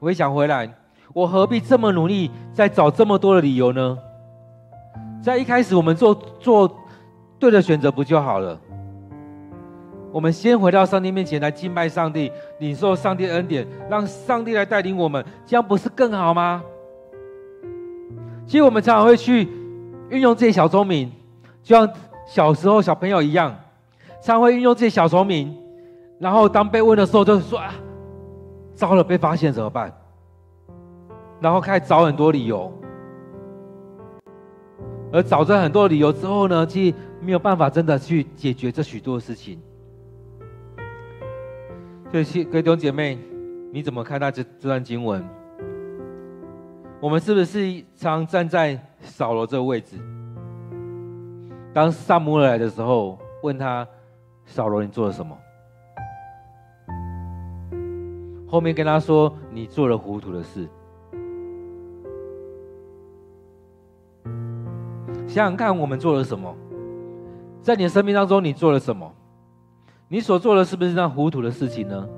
[0.00, 0.72] 回想回来，
[1.12, 3.98] 我何必这么努力在找这么多的理由呢？
[5.22, 6.74] 在一开始我们做做
[7.38, 8.58] 对的选择不就好了？
[10.10, 16.62] 我们先回到上帝面前来敬拜上帝，领受上帝恩典，让上帝来带领我们，这样不是更好吗？
[18.46, 19.46] 其实我们常常会去
[20.08, 21.12] 运用这些小聪明，
[21.62, 21.86] 就像。
[22.26, 23.56] 小时候小朋友一样，
[24.20, 25.56] 常会运用这些小聪明，
[26.18, 27.72] 然后当被问的时候，就说啊，
[28.74, 29.92] 糟了，被发现怎么办？
[31.40, 32.72] 然后开始找很多理由，
[35.12, 39.60] 而找着很多理由之后呢，其实没有办法真的去解决这许多事情。
[42.10, 43.18] 所以，各位弟兄姐妹，
[43.72, 45.24] 你怎么看待这这段经文？
[47.00, 49.96] 我们是不是常站在扫罗这个位置？
[51.76, 53.86] 当撒母耳来的时候，问他
[54.48, 55.36] ：“扫罗，你做了什么？”
[58.48, 60.66] 后面跟他说：“你做了糊涂的事。”
[65.28, 66.56] 想想看，我们做了什么？
[67.60, 69.12] 在你的生命当中，你做了什么？
[70.08, 72.08] 你所做的是不是那糊涂的事情呢？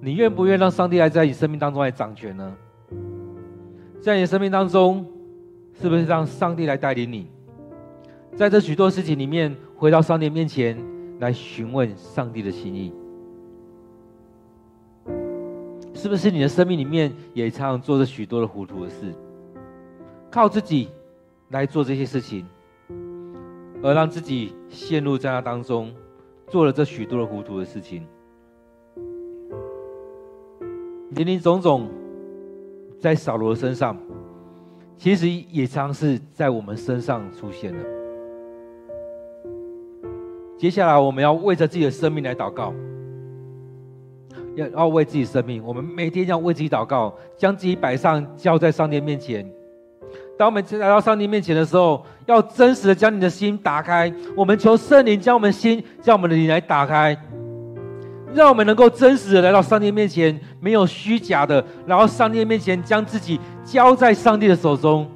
[0.00, 2.56] 你愿不愿让上帝来在你生命当中来掌权呢？
[4.00, 5.04] 在你的生命当中，
[5.74, 7.31] 是不是让上帝来带领你？
[8.34, 10.76] 在这许多事情里面，回到上帝面前
[11.20, 12.92] 来询问上帝的心意，
[15.94, 19.14] 是不是你的生命里面也常常做着许多的糊涂的事，
[20.30, 20.88] 靠自己
[21.50, 22.46] 来做这些事情，
[23.82, 25.92] 而让自己陷入在那当中，
[26.48, 28.04] 做了这许多的糊涂的事情，
[31.10, 31.88] 林林总总，
[32.98, 33.96] 在扫罗身上，
[34.96, 38.01] 其实也常是在我们身上出现的。
[40.62, 42.72] 接下来，我们要为着自己的生命来祷告，
[44.54, 45.60] 要要为自己生命。
[45.64, 49.44] 我们每天要为自己祷告，将自己摆上，交在上帝面前。
[50.38, 54.14] 当我们来到上帝面前的时候，要真实的将你的心打开。
[54.36, 57.20] 我们求圣灵将我们心，将我们的灵来打开，
[58.32, 65.10] 让我们能够真实的来到上帝面前，没有虚假的，然后上帝面前将自己交在上帝的手中。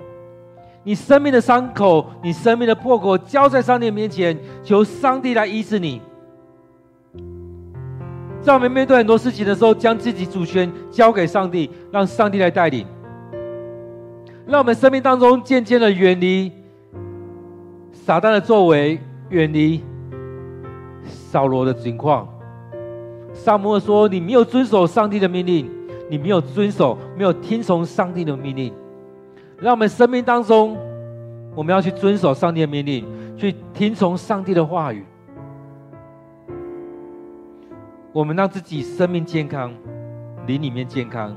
[0.87, 6.01] 你生命的伤口，你生命的破口，交在上帝面前，求上帝来医治你。
[8.41, 12.87] 在我们面对很多事情的时候，将自己主权交给上帝，让上帝来带领。
[14.47, 16.53] 让我们生命当中渐渐的远离
[17.93, 19.83] 撒旦的作为，远离
[21.03, 22.29] 扫罗的情况。
[23.33, 25.69] 撒母耳说：“你没有遵守上帝的命令，
[26.09, 28.73] 你没有遵守，没有听从上帝的命令。”
[29.59, 30.77] 让我们生命当中，
[31.55, 35.05] 我们要去遵守上帝的命令，去听从上帝的话语。
[38.13, 39.73] 我们让自己生命健康，
[40.47, 41.35] 灵里面健康。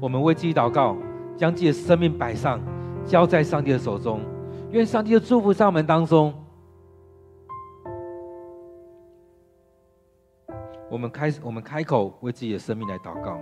[0.00, 0.96] 我们为自己祷告，
[1.36, 2.60] 将自己的生命摆上，
[3.06, 4.20] 交在上帝的手中。
[4.70, 6.32] 愿上帝的祝福在我们当中。
[10.90, 13.38] 我们开，我们开口为自己的生命来祷告。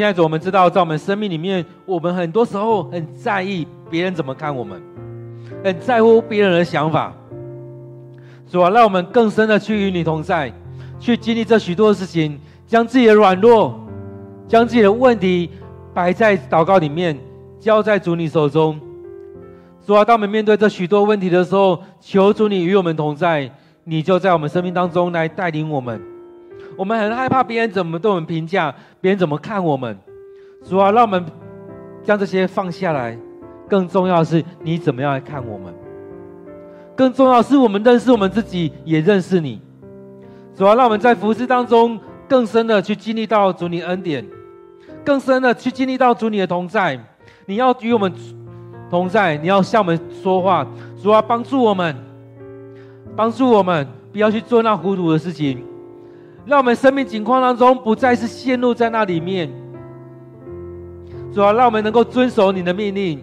[0.00, 4.80] 现在，我们知道，在我们生命里面，我们很多时候很在意别人怎么看我们，
[5.62, 7.12] 很在乎别人的想法。
[8.50, 10.50] 主啊，让我们更深的去与你同在，
[10.98, 13.78] 去经历这许多的事情，将自己的软弱，
[14.48, 15.50] 将自己的问题
[15.92, 17.14] 摆在祷告里面，
[17.58, 18.80] 交在主你手中。
[19.86, 23.52] 主啊，当我们面对这许多问题的时候，求主你与我们同在，
[23.84, 26.00] 你就在我们生命当中来带领我们。
[26.80, 29.94] 我们很害怕别人怎么对我们评价，别人怎么看我们。
[30.64, 31.22] 主啊，让我们
[32.02, 33.18] 将这些放下来。
[33.68, 35.74] 更重要的是，你怎么样来看我们？
[36.96, 39.60] 更重要的是，我们认识我们自己，也认识你。
[40.56, 44.26] 主啊，让我们在服事当中更深的去经历到主你恩典，
[45.04, 46.98] 更深的去经历到主你的同在。
[47.44, 48.10] 你要与我们
[48.88, 50.66] 同在，你要向我们说话。
[51.02, 51.94] 主啊，帮助我们，
[53.14, 55.62] 帮助我们，不要去做那糊涂的事情。
[56.46, 59.50] 让我们生命境况当中不再是陷入在那里面。
[61.32, 63.22] 主啊，让我们能够遵守你的命令。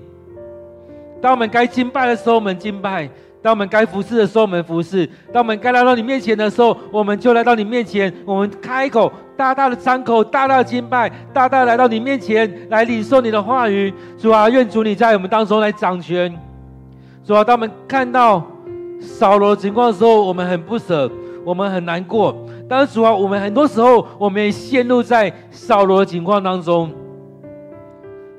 [1.21, 3.09] 当我们该敬拜的时候，我们敬拜；
[3.41, 8.13] 当我们该服侍的时候，我们服侍；当我们该来到你面前的时候，我们就来到你面前。
[8.23, 13.93] 我们开口，大大的张口，大大的敬拜，大大来到你面前来领受你的话语。
[14.17, 16.33] 主啊，愿主你在我们当中来掌权。
[17.25, 18.41] 主啊，当我们看到
[19.01, 21.11] 扫罗的情况的时候，我们很不舍，
[21.43, 22.46] 我们很难过。
[22.69, 26.91] 但是主啊，我们很多时候我们也陷入在扫罗的情况当中。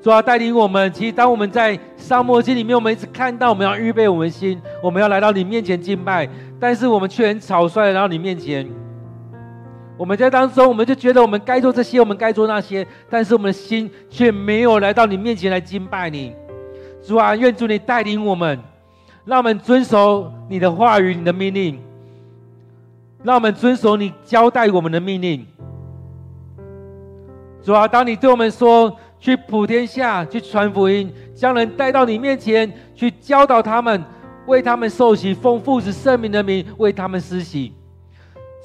[0.01, 0.91] 主啊，带领我们。
[0.93, 8.65] 其实，当我们在撒母耳记里面，我们一直看到我们要预备我们心，我们要来到你面前敬拜，但是我们却很草率来到你面前。
[9.97, 16.33] 我们在当中，我们就觉得我们该做这些，我们该做那些，但是我们的心却没有来到你面前来敬拜你。
[17.05, 18.57] 主啊，愿主你带领我们，
[19.25, 21.77] 让我们遵守你的话语、你的命令，
[23.23, 25.45] 让我们遵守你交代我们的命令。
[27.61, 34.01] 主啊，当你对我们说，去普天下，去传福音，将人带到你面前，去教导他们，
[34.47, 37.73] 为他们受洗，奉父子圣名的名为他们施洗。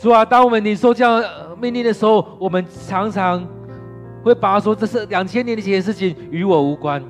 [0.01, 1.23] 主啊，当我们领受这样
[1.61, 3.45] 命令的时候，我们常常
[4.23, 7.03] 会把他说这是两千年前的事情，与我无关。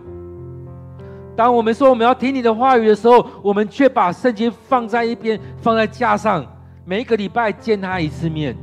[1.37, 6.47] 当我们说我们要听你的话语的时候，我们却把圣经放在一边，放在架上，
[6.85, 8.57] 每一个礼拜见他一次面。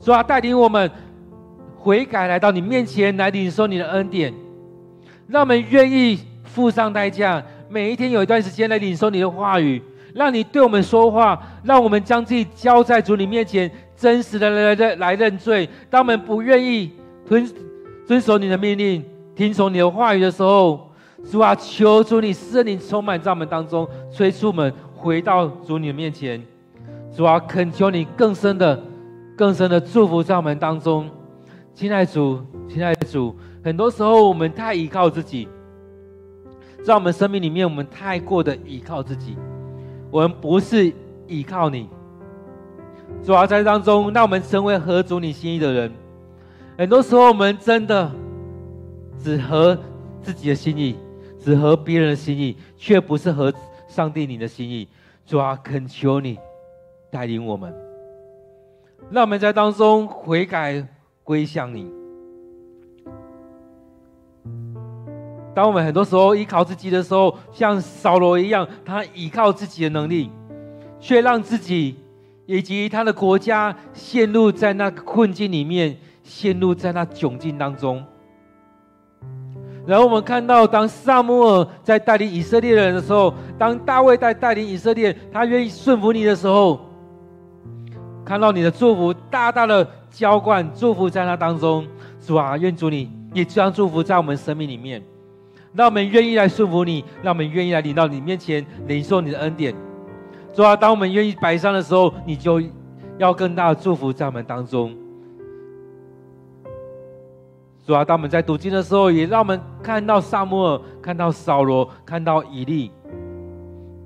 [0.00, 0.90] 主啊，带领我们。
[1.80, 4.34] 悔改来到你面前来领受你的恩典，
[5.28, 9.80] 让我们愿意付上代价，每一天有一段时间来领受你的话语，
[10.12, 15.68] 让你对我们说话，让我们将自己交在主你面前，真实的来来来认罪。
[15.88, 16.90] 当我们不愿意
[17.26, 17.48] 遵
[18.04, 19.02] 遵守你的命令，
[19.36, 20.90] 听从你的话语的时候，
[21.30, 26.42] 主啊，求主你圣灵充满在我们当中，催促我们回到主你的面前。
[27.14, 28.80] 主啊，恳求你更深的、
[29.36, 31.08] 更深的祝福在我们当中。
[31.74, 33.34] 亲爱的主，亲爱的主，
[33.64, 35.48] 很多时候我们太依靠自己，
[36.84, 39.36] 在我们生命里面，我们太过的依靠自己，
[40.10, 40.92] 我们不是
[41.26, 41.88] 依靠你。
[43.24, 45.92] 主要在当中，让我们成为合主你心意的人。
[46.76, 48.10] 很多时候，我们真的
[49.18, 49.76] 只合
[50.20, 50.94] 自己的心意，
[51.40, 53.52] 只合别人的心意，却不是合
[53.88, 54.86] 上帝你的心意。
[55.26, 56.38] 主啊，恳求你
[57.10, 57.74] 带领我们，
[59.10, 60.86] 让我们在当中悔改。
[61.24, 61.86] 归向你。
[65.54, 70.30] 当我们很多时候依靠自己的时候，像扫罗一样，他依靠自己的能力，
[70.98, 71.96] 却让自己
[72.46, 78.02] 以及他的国家陷入在那个困境里面，陷入在那窘境当中。
[79.88, 86.78] 然后我们看到，当撒母耳在带领以色列人的时候，当大卫在带领以色列，他愿意顺服你的时候，
[88.22, 89.88] 看到你的祝福，大大的。
[90.10, 91.86] 浇灌祝福在那当中，
[92.18, 95.02] 主啊，愿主你也将祝福在我们生命里面，
[95.74, 99.74] 让我们愿意来顺服你，让我们愿意来领到你面前领受你的恩典。
[100.54, 102.60] 主啊，当我们愿意摆上的时候，你就
[103.18, 104.96] 要更大的祝福在我们当中。
[107.88, 112.90] 主啊，当我们在读经的时候，也让我们看到撒母耳，看到扫罗，看到以利，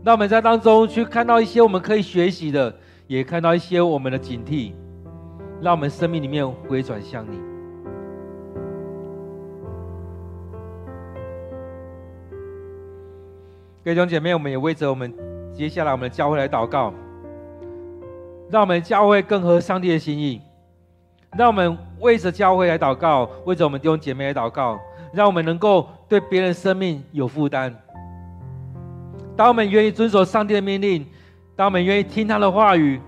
[0.04, 2.72] 让我们在当中去看到一些我们可以学习的，
[3.08, 4.72] 也看到一些我们的警惕。
[5.60, 7.36] 让我们生命里面回转向你，
[13.82, 15.12] 各位弟兄姐妹，我们也为着我们
[15.52, 16.94] 接下来我们的教会来祷告，
[18.48, 20.40] 让我们教会更合上帝的心意。
[21.36, 24.78] 让我们为着教会来祷告，为着我们弟兄姐妹来祷告，
[25.12, 27.74] 让我们能够对别人生命有负担。
[29.36, 31.06] 当我们愿意遵守上帝的命令，
[31.56, 33.00] 当我们愿意听他的话语。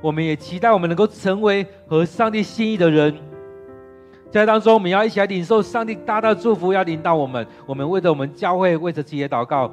[0.00, 3.12] 我们也期待我们能够成为合上帝心意的人，
[4.30, 7.44] 在当中我们要一起来领受上帝大大的祝福，要领导我们。
[7.66, 9.68] 我们为着我们教会，为着自己的祷告，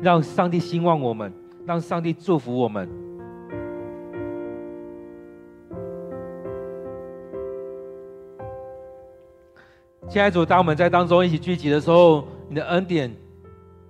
[0.00, 1.32] 让上帝兴旺我们，
[1.66, 2.88] 让上帝祝福我们。
[10.14, 13.12] 亲爱的主，当我们在当中一起聚集的时候，你的恩典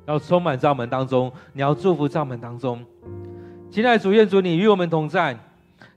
[0.07, 2.83] 要充满在我们当中，你要祝福在我们当中。
[3.71, 5.39] 亲爱的主，愿主你与我们同在。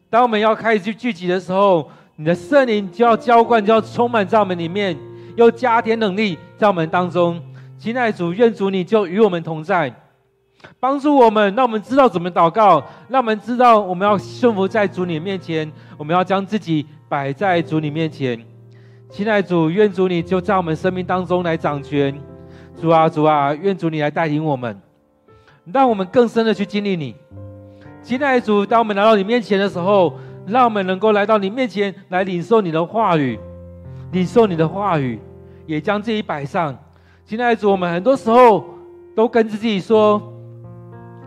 [0.09, 4.97] 当我们要开始去聚集的时候，你的圣灵就要浇灌，就要充满在我们里面，
[5.38, 7.41] 又加添能力在我们当中。
[7.80, 9.95] 亲爱的主，愿主你就与我们同在，
[10.78, 18.38] 帮助我们，让我们知道怎么祷告，让我们知道我们要顺服在主你面前，我们要将自己摆在主你面前。
[19.10, 22.14] 亲爱的主，愿主你就在我们生命当中来掌权。
[22.80, 24.80] 主啊，主啊，愿主你来带领我们，
[25.72, 27.16] 让我们更深的去经历你。
[28.03, 30.14] 亲爱的主，当我们来到你面前的时候，
[30.45, 33.39] 让我们能够来到你面前来领受你的话语，
[34.12, 35.20] 领受你的话语，
[35.66, 36.78] 也将自己摆上。
[37.26, 38.64] 亲爱的主，我们很多时候
[39.16, 40.22] 都跟自己说：“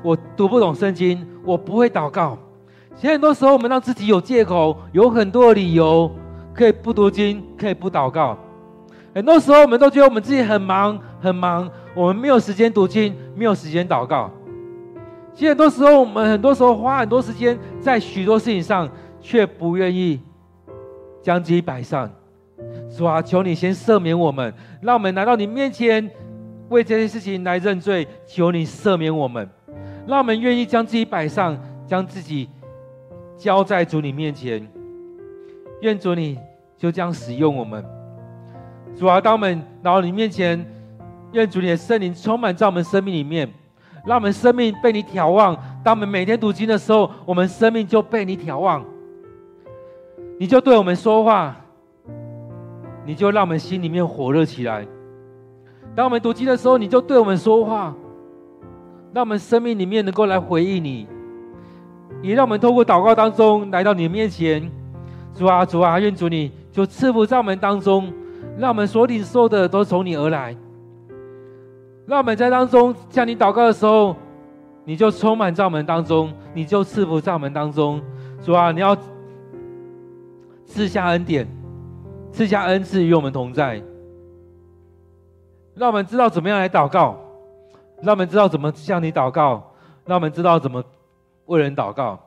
[0.04, 2.38] 我读不懂圣经，我不会祷告。”
[2.94, 6.10] 其实很多时候，我们让自己有借口，有很多理由
[6.54, 8.36] 可以不读经，可以不祷告。
[9.14, 10.98] 很多时候，我们都觉得我们自己很忙。
[11.22, 14.30] 很忙，我们没有时间读经，没有时间祷告。
[15.34, 18.88] 其实很多时候，我们很多时候花很多时间在许多事情上，
[19.20, 20.18] 却不愿意
[21.22, 22.10] 将自己摆上。
[22.96, 26.10] 主啊，求你先赦免我们，让我们来到你面前，
[26.70, 28.08] 为这些事情来认罪。
[28.26, 29.46] 求你赦免我们，
[30.06, 31.54] 让我们愿意将自己摆上，
[31.86, 32.48] 将自己
[33.36, 34.66] 交在主你面前。
[35.80, 36.38] 愿主你
[36.76, 37.84] 就这样使用我们。
[38.96, 40.64] 主啊，当我们来到你面前。
[41.32, 43.48] 愿主你的圣灵充满在我们生命里面，
[44.04, 45.56] 让我们生命被你眺望。
[45.84, 48.84] 当我们每天读经的时候，我们生命就被你眺望。
[50.40, 51.54] 你就对我们说话，
[53.06, 54.84] 你就让我们心里面火热起来。
[55.94, 57.94] 当我们读经的时候，你就对我们说话，
[59.12, 61.06] 让我们生命里面能够来回应你，
[62.22, 64.68] 也让我们透过祷告当中来到你的面前。
[65.34, 68.12] 主啊，主啊，愿主你就赐福在我们当中，
[68.58, 70.54] 让我们所领受的都从你而来。
[72.06, 74.16] 让我们在当中向你祷告的时候，
[74.84, 78.02] 你就充满在我们当中，你就赐福在我们当中。
[78.42, 78.96] 主啊，你要
[80.66, 81.46] 赐下恩典，
[82.32, 83.80] 赐下恩赐与我们同在。
[85.74, 87.16] 让我们知道怎么样来祷告，
[88.02, 89.72] 让我们知道怎么向你祷告，
[90.04, 90.82] 让我们知道怎么
[91.46, 92.18] 为人祷告。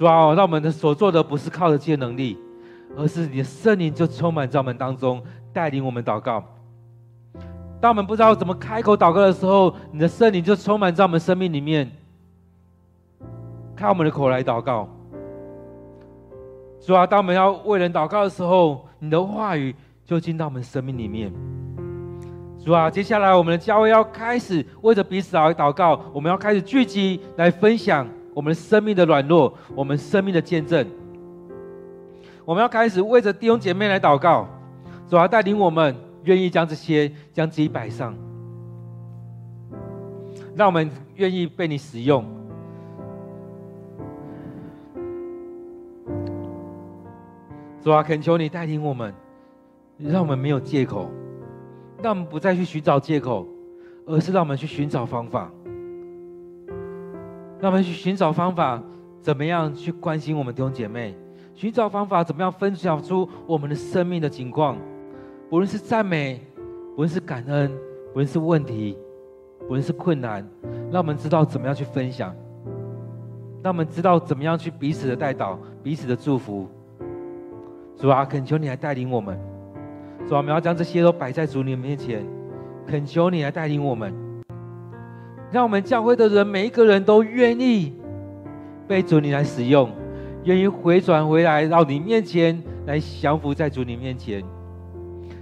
[0.00, 2.38] 主啊，让我们的所做的不是靠着自己的能力，
[2.96, 5.22] 而是你的圣灵就充满在我们当中，
[5.52, 6.42] 带领我们祷告。
[7.82, 11.92] 当我们不知道怎么开口祷告的时候，你的圣灵就充满在我们生命里面，
[13.76, 14.88] 开我们的口来祷告。
[16.80, 19.74] 主啊，当我们要为人祷告的时候，你的话语
[20.06, 21.30] 就进到我们生命里面。
[22.64, 30.86] 主啊，接下来我们的教会要开始为着彼此来祷告，我们要开始聚集来分享我们生命的软弱，我们生命的见证。
[32.44, 34.48] 我们要开始为着弟兄姐妹来祷告，
[35.08, 35.94] 主啊，带领我们。
[36.24, 38.14] 愿意将这些将自己摆上，
[40.54, 42.22] 让我们愿意被你使用。
[47.82, 49.14] 主啊，恳求你带领我们，
[49.96, 51.08] 让我们没有借口，
[52.02, 53.46] 让我们不再去寻找借口，
[54.04, 55.50] 而是让我们去寻找方法，
[57.60, 58.82] 让我们去寻找方法，
[59.20, 61.14] 怎么样去关心我们弟兄姐妹？
[61.54, 64.78] 寻找方法，怎么样分享出我们的生命的情况？
[65.50, 66.40] 无论是赞美，
[66.94, 67.70] 无论是感恩，
[68.12, 68.96] 无论是问题，
[69.64, 70.48] 无论是困难，
[70.90, 72.34] 让我们知道怎么样去分享，
[73.62, 76.66] 让我们知道怎么样去彼此的代祷，彼此的祝福。
[77.98, 79.38] 主啊，恳求你来带领我们。
[80.26, 82.24] 主啊，我们要将这些都摆在主你面前，
[82.86, 84.14] 恳求你来带领我们，
[85.52, 87.92] 让我们教会的人每一个人都愿意
[88.86, 89.90] 被主你来使用，
[90.44, 94.44] 愿意回转回来到你面前来降服在主你面前。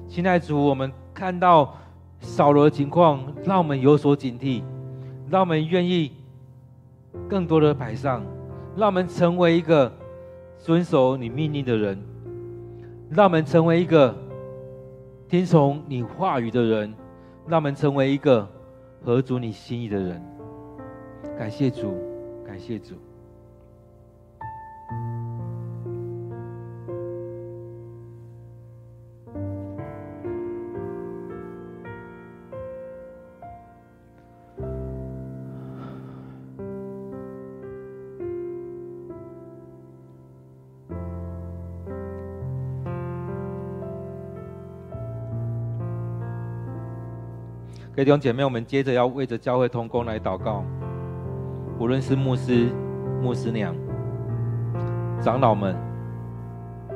[0.09, 1.75] 亲爱主，我们看到
[2.21, 4.63] 扫罗的情况，让我们有所警惕，
[5.29, 6.13] 让我们愿意
[7.29, 8.25] 更多的摆上，
[8.77, 9.93] 让我们成为一个
[10.59, 11.99] 遵守你命令的人，
[13.11, 14.15] 让我们成为一个
[15.29, 16.95] 听从你话语的人，
[17.47, 18.49] 让我们成为一个
[19.03, 20.23] 合足你心意的人。
[21.37, 21.95] 感谢主，
[22.45, 22.97] 感谢主。
[47.99, 50.63] 弟兄姐妹，我们接着要为着教会同工来祷告。
[51.81, 52.69] 无论是牧师、
[53.21, 53.75] 牧师娘、
[55.21, 55.77] 长老们、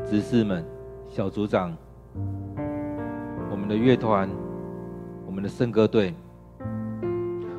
[0.05, 0.65] 执事们、
[1.09, 1.77] 小组长、
[3.51, 4.31] 我们的乐团、
[5.27, 6.15] 我们的圣歌队，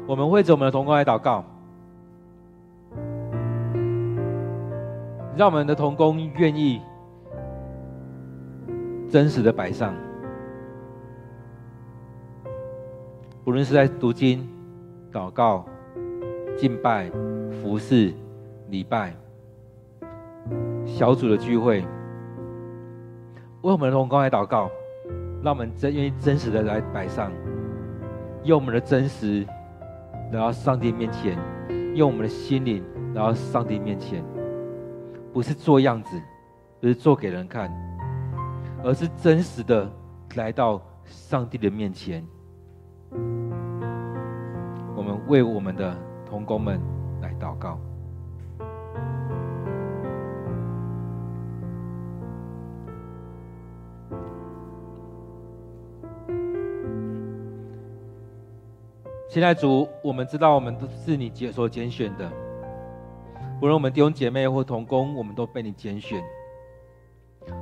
[0.08, 1.44] 我们为着我们的同工来祷告。
[5.36, 6.82] 让我们的童工愿意
[9.10, 9.94] 真实的摆上，
[13.46, 14.48] 无论是在读经、
[15.12, 15.66] 祷告、
[16.58, 17.12] 敬拜、
[17.62, 18.14] 服侍、
[18.70, 19.14] 礼拜、
[20.86, 21.82] 小组的聚会，
[23.62, 24.72] 为我们的同工来祷告，
[25.44, 27.34] 让我们真愿意真实的来摆上，
[28.46, 29.46] 用我们的真实
[30.32, 31.38] 来到上帝面前，
[31.96, 32.82] 用我们的心灵
[33.14, 34.24] 来到上帝面前。
[35.34, 36.18] 不是做样子，
[36.80, 37.70] 不是做给人看，
[38.86, 39.92] 而是真实的
[40.36, 42.26] 来到上帝的面前。
[44.96, 45.96] 我们为我们的
[46.26, 46.80] 同工们
[47.22, 47.80] 来祷告。
[59.30, 62.32] 现在主，我们知道我们都是你所拣选的。
[63.60, 66.24] 无论我们弟兄姐妹或同工，我们都被你拣选。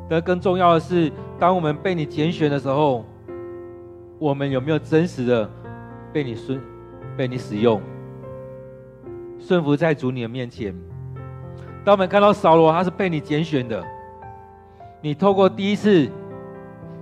[0.10, 3.06] 但更重要的是，当我们被你拣选的时候，
[4.22, 5.49] 我们有没有真实的
[6.13, 6.61] 被你顺、
[7.17, 7.82] 被你使用，
[9.39, 10.76] 顺服在主你的面前？
[11.84, 13.84] 当我们看到扫罗他是被你拣选的，
[15.01, 16.07] 你透过第一次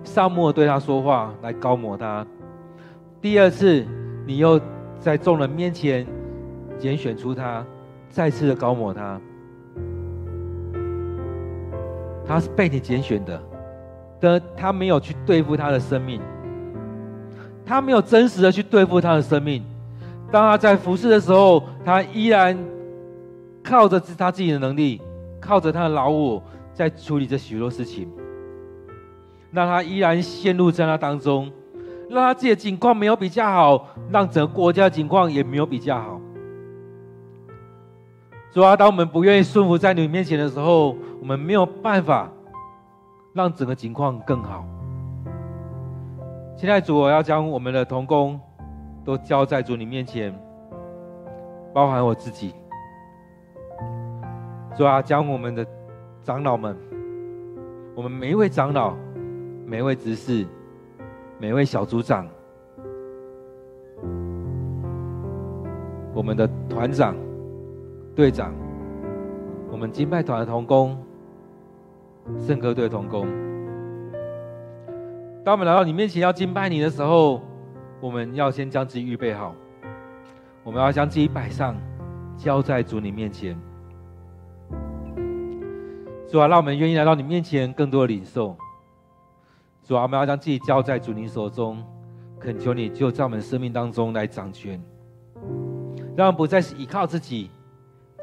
[0.02, 2.26] 撒母对他说话来高抹他，
[3.20, 3.86] 第二次
[4.26, 4.58] 你又
[4.98, 6.08] 在众人面前
[6.78, 7.66] 拣选出他。
[8.10, 9.22] 再次的高抹他，
[12.26, 13.40] 他是被你拣选的，
[14.20, 16.20] 但他没有去对付他的生命，
[17.70, 19.64] 他没有真实的去对付他的生命。
[20.32, 22.58] 当他在服侍的时候，他依然
[23.64, 25.00] 靠着他自己的能力，
[25.40, 26.42] 靠着他的老我，
[26.74, 28.10] 在处理这许多事情，
[29.52, 31.52] 让他依然陷入在那当中，
[32.10, 36.20] 让他自己的境况没有比较好，让整个国家的境况也没有比较好。
[38.52, 42.32] 主啊，当我们不愿意顺服在你面前的时候，我们没有办法
[43.34, 44.66] 让整个情况更好。
[46.60, 48.38] 现在主，我要将我们的同工
[49.06, 50.38] 都交在主你面前，
[51.74, 52.54] 包含我自己。
[54.76, 55.66] 主啊，将我们的
[56.22, 56.76] 长老们，
[57.96, 58.94] 我们每一位长老、
[59.66, 60.46] 每一位执事、
[61.38, 62.28] 每一位小组长，
[66.14, 67.16] 我们的团长。
[68.14, 68.54] 队长，
[69.72, 70.98] 我们金拜团的同工，
[72.38, 73.26] 圣歌队的同工，
[75.44, 77.42] 当我们来到你面前要敬拜你的时候，
[78.00, 79.56] 我们要先将自己预备好，
[80.64, 81.76] 我们要将自己摆上，
[82.38, 83.60] 交在主你面前。
[86.28, 88.56] 主啊，让我们愿意来到你面前，更多的领受。
[89.84, 91.84] 主啊，我们要将自己交在主你手中，
[92.40, 94.82] 恳求你就在我们生命当中来掌权，
[96.16, 97.50] 让不再是依靠自己。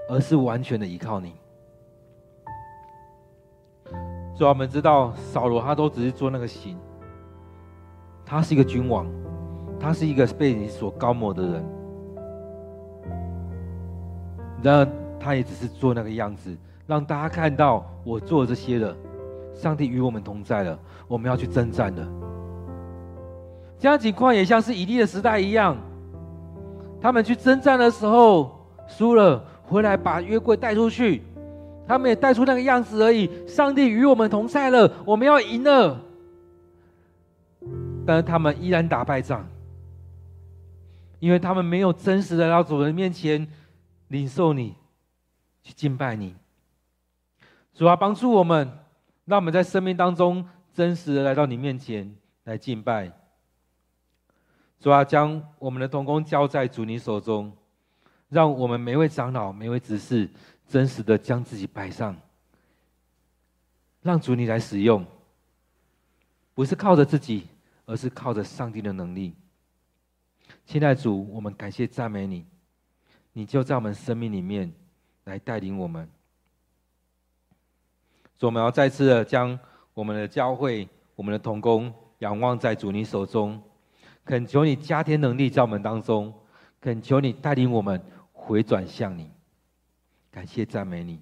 [0.08, 1.34] 而是完全的依靠你。
[4.38, 6.78] 主啊，我们知道扫罗他都只是做那个形，
[8.26, 9.06] 他是一个君王，
[9.78, 11.64] 他是一个被你所高抹的人，
[14.62, 14.88] 然而
[15.20, 16.54] 他也只是做那个样子，
[16.88, 18.94] 让大家看到我做这些了，
[19.54, 22.06] 上帝与我们同在了，我们要去征战了。
[23.78, 25.76] 这样情况也像是以利的时代一样，
[27.00, 29.42] 他们去征战的时候输了。
[29.68, 31.22] 回来把约柜带出去，
[31.88, 33.28] 他们也带出那个样子而已。
[33.48, 36.00] 上帝与我们同在了，我们要赢了。
[38.06, 39.46] 但是他们依然打败仗，
[41.18, 43.46] 因为他们没有真实的到主人面前
[44.08, 44.76] 领受你，
[45.62, 46.34] 去敬拜你。
[47.74, 48.78] 主啊，帮助我们，
[49.24, 53.10] 让我们在生命当中真实的来到你面前来敬拜。
[54.78, 57.52] 主啊，将我们的同工交在主你手中。
[58.28, 60.28] 让我们每位长老、每位执事，
[60.66, 62.16] 真实的将自己摆上，
[64.02, 65.06] 让主你来使用，
[66.52, 67.46] 不是靠着自己，
[67.86, 69.34] 而是靠着上帝的能力。
[70.66, 72.44] 现在主，我们感谢赞美你，
[73.32, 74.70] 你就在我们生命里面
[75.24, 76.06] 来带领我们。
[78.38, 79.58] 所以我们要再次的将
[79.94, 83.62] 我们的教会、我们的同工仰望在主你手中，
[84.24, 86.34] 恳求你加添能力在我们当中，
[86.80, 87.98] 恳求你带领我们。
[88.38, 89.28] 回转向你，
[90.30, 91.20] 感谢赞美你。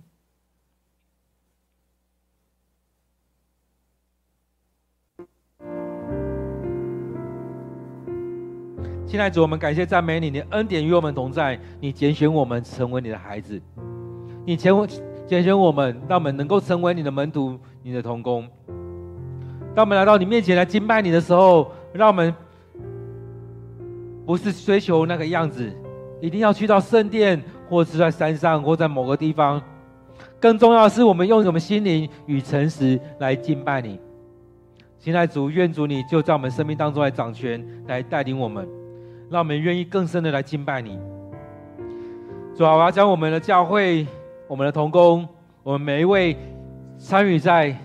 [9.15, 13.63] 亲爱主，我们感谢赞美你，你恩典与我们同在，你拣选我们成为你的孩子，
[14.45, 18.45] 你拣选拣选我们，让我们能够成为你的门徒、你的同工。
[19.73, 22.35] 当我们来到你面前来敬拜你的时候，让我们
[24.27, 25.73] 不是追求那个样子。
[26.21, 27.41] 一定要去到圣殿，
[27.71, 29.63] 或是在山上，或在某个地方，
[30.41, 34.01] 更重要的是，我们用我们心灵与诚实来敬拜你。
[34.99, 38.69] 亲爱主，愿主你就在我们生命当中来掌权，来带领我们，
[39.35, 40.97] 让我们愿意更深的来敬拜你。
[42.57, 44.07] 主啊，我要将我们的教会、
[44.47, 45.27] 我们的同工、
[45.65, 46.37] 我们每一位
[46.99, 47.77] 参与在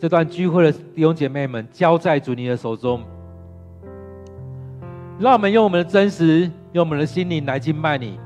[0.00, 3.02] 这段聚会的弟兄姐妹们，交在主你的手中。
[5.18, 8.18] 让我们用我们的真实，用我们的心灵来敬拜你。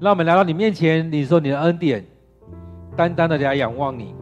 [0.00, 2.02] 让我们来到你面前，领受你的恩典，
[2.96, 4.14] 单单的来仰望你。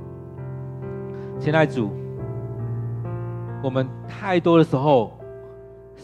[1.38, 1.92] 亲爱主，
[3.62, 5.19] 我们太多的时候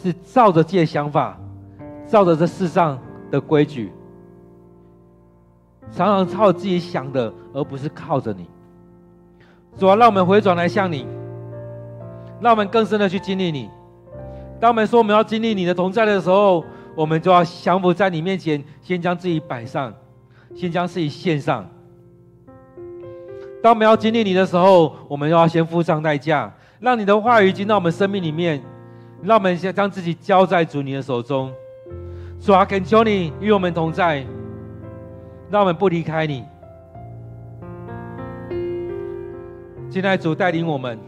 [0.02, 1.38] 是照着自己的想法，
[2.06, 2.98] 照着这世上
[3.30, 3.92] 的规矩，
[5.92, 8.46] 常常靠自己想的，而不是靠着你。
[9.78, 11.06] 主啊，让我们回转来向你，
[12.40, 13.68] 让我们更深的去经历你。
[14.58, 19.92] 当我们说我们要经历你的同在的时候，我们就要降服在你面前，先将自己摆上，
[20.54, 21.68] 先将自己献上。
[23.62, 28.62] 当我们要经历你的时候，我们要先付上代价，让你的话语进到我们生命里面，
[29.26, 31.52] 让我们先将自己交在主你的手中。
[32.40, 34.24] 主啊，恳求你与我们同在，
[35.50, 36.44] 让我们不离开你。
[39.90, 40.98] 现在主带领我们，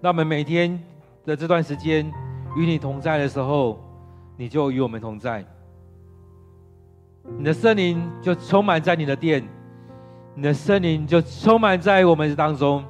[0.00, 0.78] 让我们每天。
[1.24, 2.10] 的这段时间
[2.56, 3.78] 与你同在的时候，
[4.34, 5.44] 你就与我们同在。
[7.36, 9.46] 你的圣灵就充满在你的殿，
[10.34, 12.82] 你的圣灵就充满在我们当中，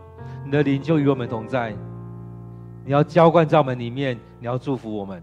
[0.44, 1.74] 你的灵就与我们同在。
[2.88, 5.22] 你要浇灌在我们里面，你要祝福我们。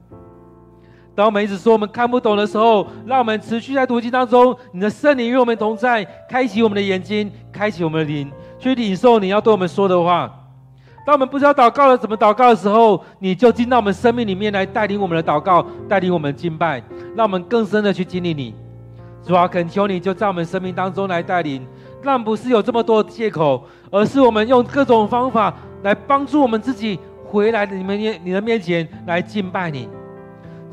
[1.16, 10.32] 当我们一直说我们看不懂的时候，让我们持续在读经当中，你的圣灵与我们同在，开启我们的眼睛，开启我们的灵，去领受你要对我们说的话。
[11.08, 16.80] 当我们不知道祷告了怎么祷告的时候，你就进到我们生命里面来带领我们的祷告，带领我们敬拜，
[17.16, 18.54] 让我们更深的去经历你。
[19.26, 21.66] 主啊，恳求你就在我们生命当中来带领，
[22.04, 25.52] 让不是有这么多借口，而是我们用各种方法
[25.82, 27.00] 来帮助我们自己
[27.36, 29.90] 回来的你们面你的面前来敬拜你。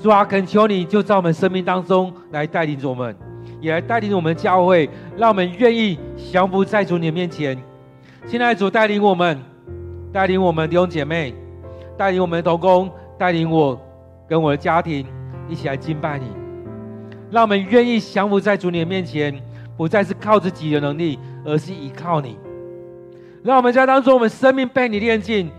[0.01, 3.17] 主啊，恳求你就在我们生命当中来带领着我们，
[3.61, 5.99] 也来带领我们教会，让我们愿意
[6.31, 7.61] 降服在主你的面前。
[8.29, 9.37] 亲爱的主，带领我们。
[10.13, 11.35] 带领我们弟兄姐妹，
[11.97, 13.81] 带领我们的同工，带领我
[14.29, 15.07] 跟我的家庭
[15.49, 16.27] 一起来敬拜你，
[17.31, 19.35] 让我们愿意降服在主你的面前，
[19.75, 22.37] 不再是靠自己的能力，而是依靠你。
[23.43, 25.51] 让我们在当中，我们生命被你炼净，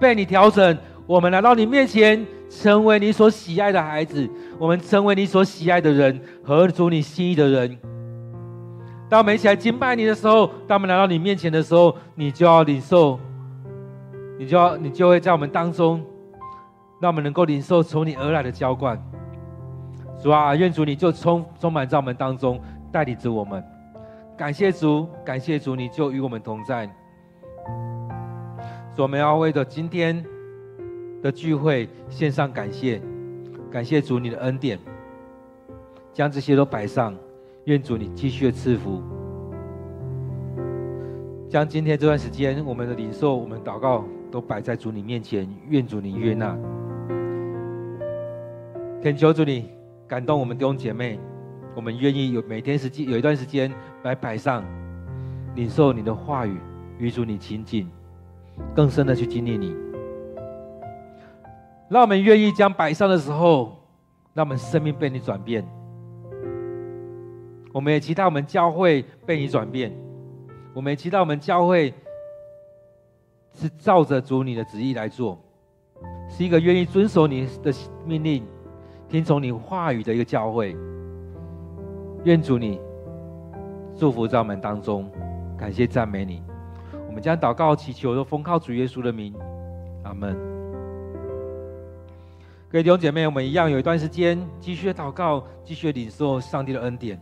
[0.00, 0.76] 被你调整，
[1.06, 4.28] 我们来到你面前，成为你所喜爱的孩子，
[4.58, 7.78] 我们成为你所喜爱的人，合主你心意的人。
[9.08, 13.18] 当我们一起来敬拜你的时候，当我们来到你面前的时候，你就要领受。
[14.38, 16.00] 你就要，你就会在我们当中，
[17.00, 18.96] 让我们能够领受从你而来的浇灌。
[20.22, 22.60] 主啊，愿主你就充充满在我们当中，
[22.92, 23.64] 带领着我们。
[24.36, 26.88] 感谢主，感谢主，你就与我们同在。
[28.98, 30.24] 主，我们要为着今天
[31.22, 33.00] 的聚会献上感谢，
[33.70, 34.76] 感谢主你的恩典，
[36.12, 37.14] 将这些都摆上。
[37.66, 39.02] 愿主你继续的赐福，
[41.48, 44.04] 将今天这段时间我们的领受，我们祷告。
[44.30, 46.54] 都摆在主你面前，愿主你悦纳。
[49.02, 49.70] 恳求主你
[50.06, 51.18] 感动我们弟兄姐妹，
[51.74, 53.72] 我们愿意有每天时间有一段时间
[54.02, 54.62] 来摆上，
[55.54, 56.58] 领受你的话语，
[56.98, 57.88] 与主你亲近，
[58.74, 59.74] 更深的去经历你。
[61.88, 63.76] 让我们愿意将摆上的时候，
[64.34, 65.66] 让我们生命被你转变。
[67.72, 69.92] 我们也期待我们教会被你转变，
[70.74, 71.92] 我们也期待我们教会。
[73.54, 75.36] 是照着主你的旨意来做，
[76.28, 77.72] 是一个愿意遵守你的
[78.06, 78.46] 命令、
[79.08, 80.76] 听从你话语的一个教会。
[82.22, 82.80] 愿主你
[83.96, 85.10] 祝福在我们当中，
[85.58, 86.40] 感谢赞美你。
[87.08, 89.34] 我们将祷告祈求，都奉靠主耶稣的名，
[90.04, 90.36] 阿门。
[92.70, 97.18] 各位弟兄姐妹，我们一样有一段时间继续祷告，继续领受上帝的恩典。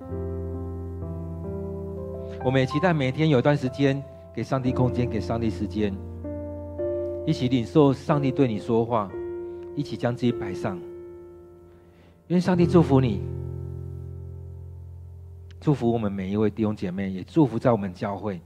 [2.45, 4.03] 我们也期待每天有一段时间
[4.35, 5.95] 给上帝空间，给上帝时间。
[7.25, 9.09] 一起领受上帝对你说话，
[9.77, 10.79] 一起将自己摆上。
[12.27, 13.23] 愿上帝祝福你，
[15.61, 18.41] 祝福我们每一位弟兄姐妹，也祝福在我们教会。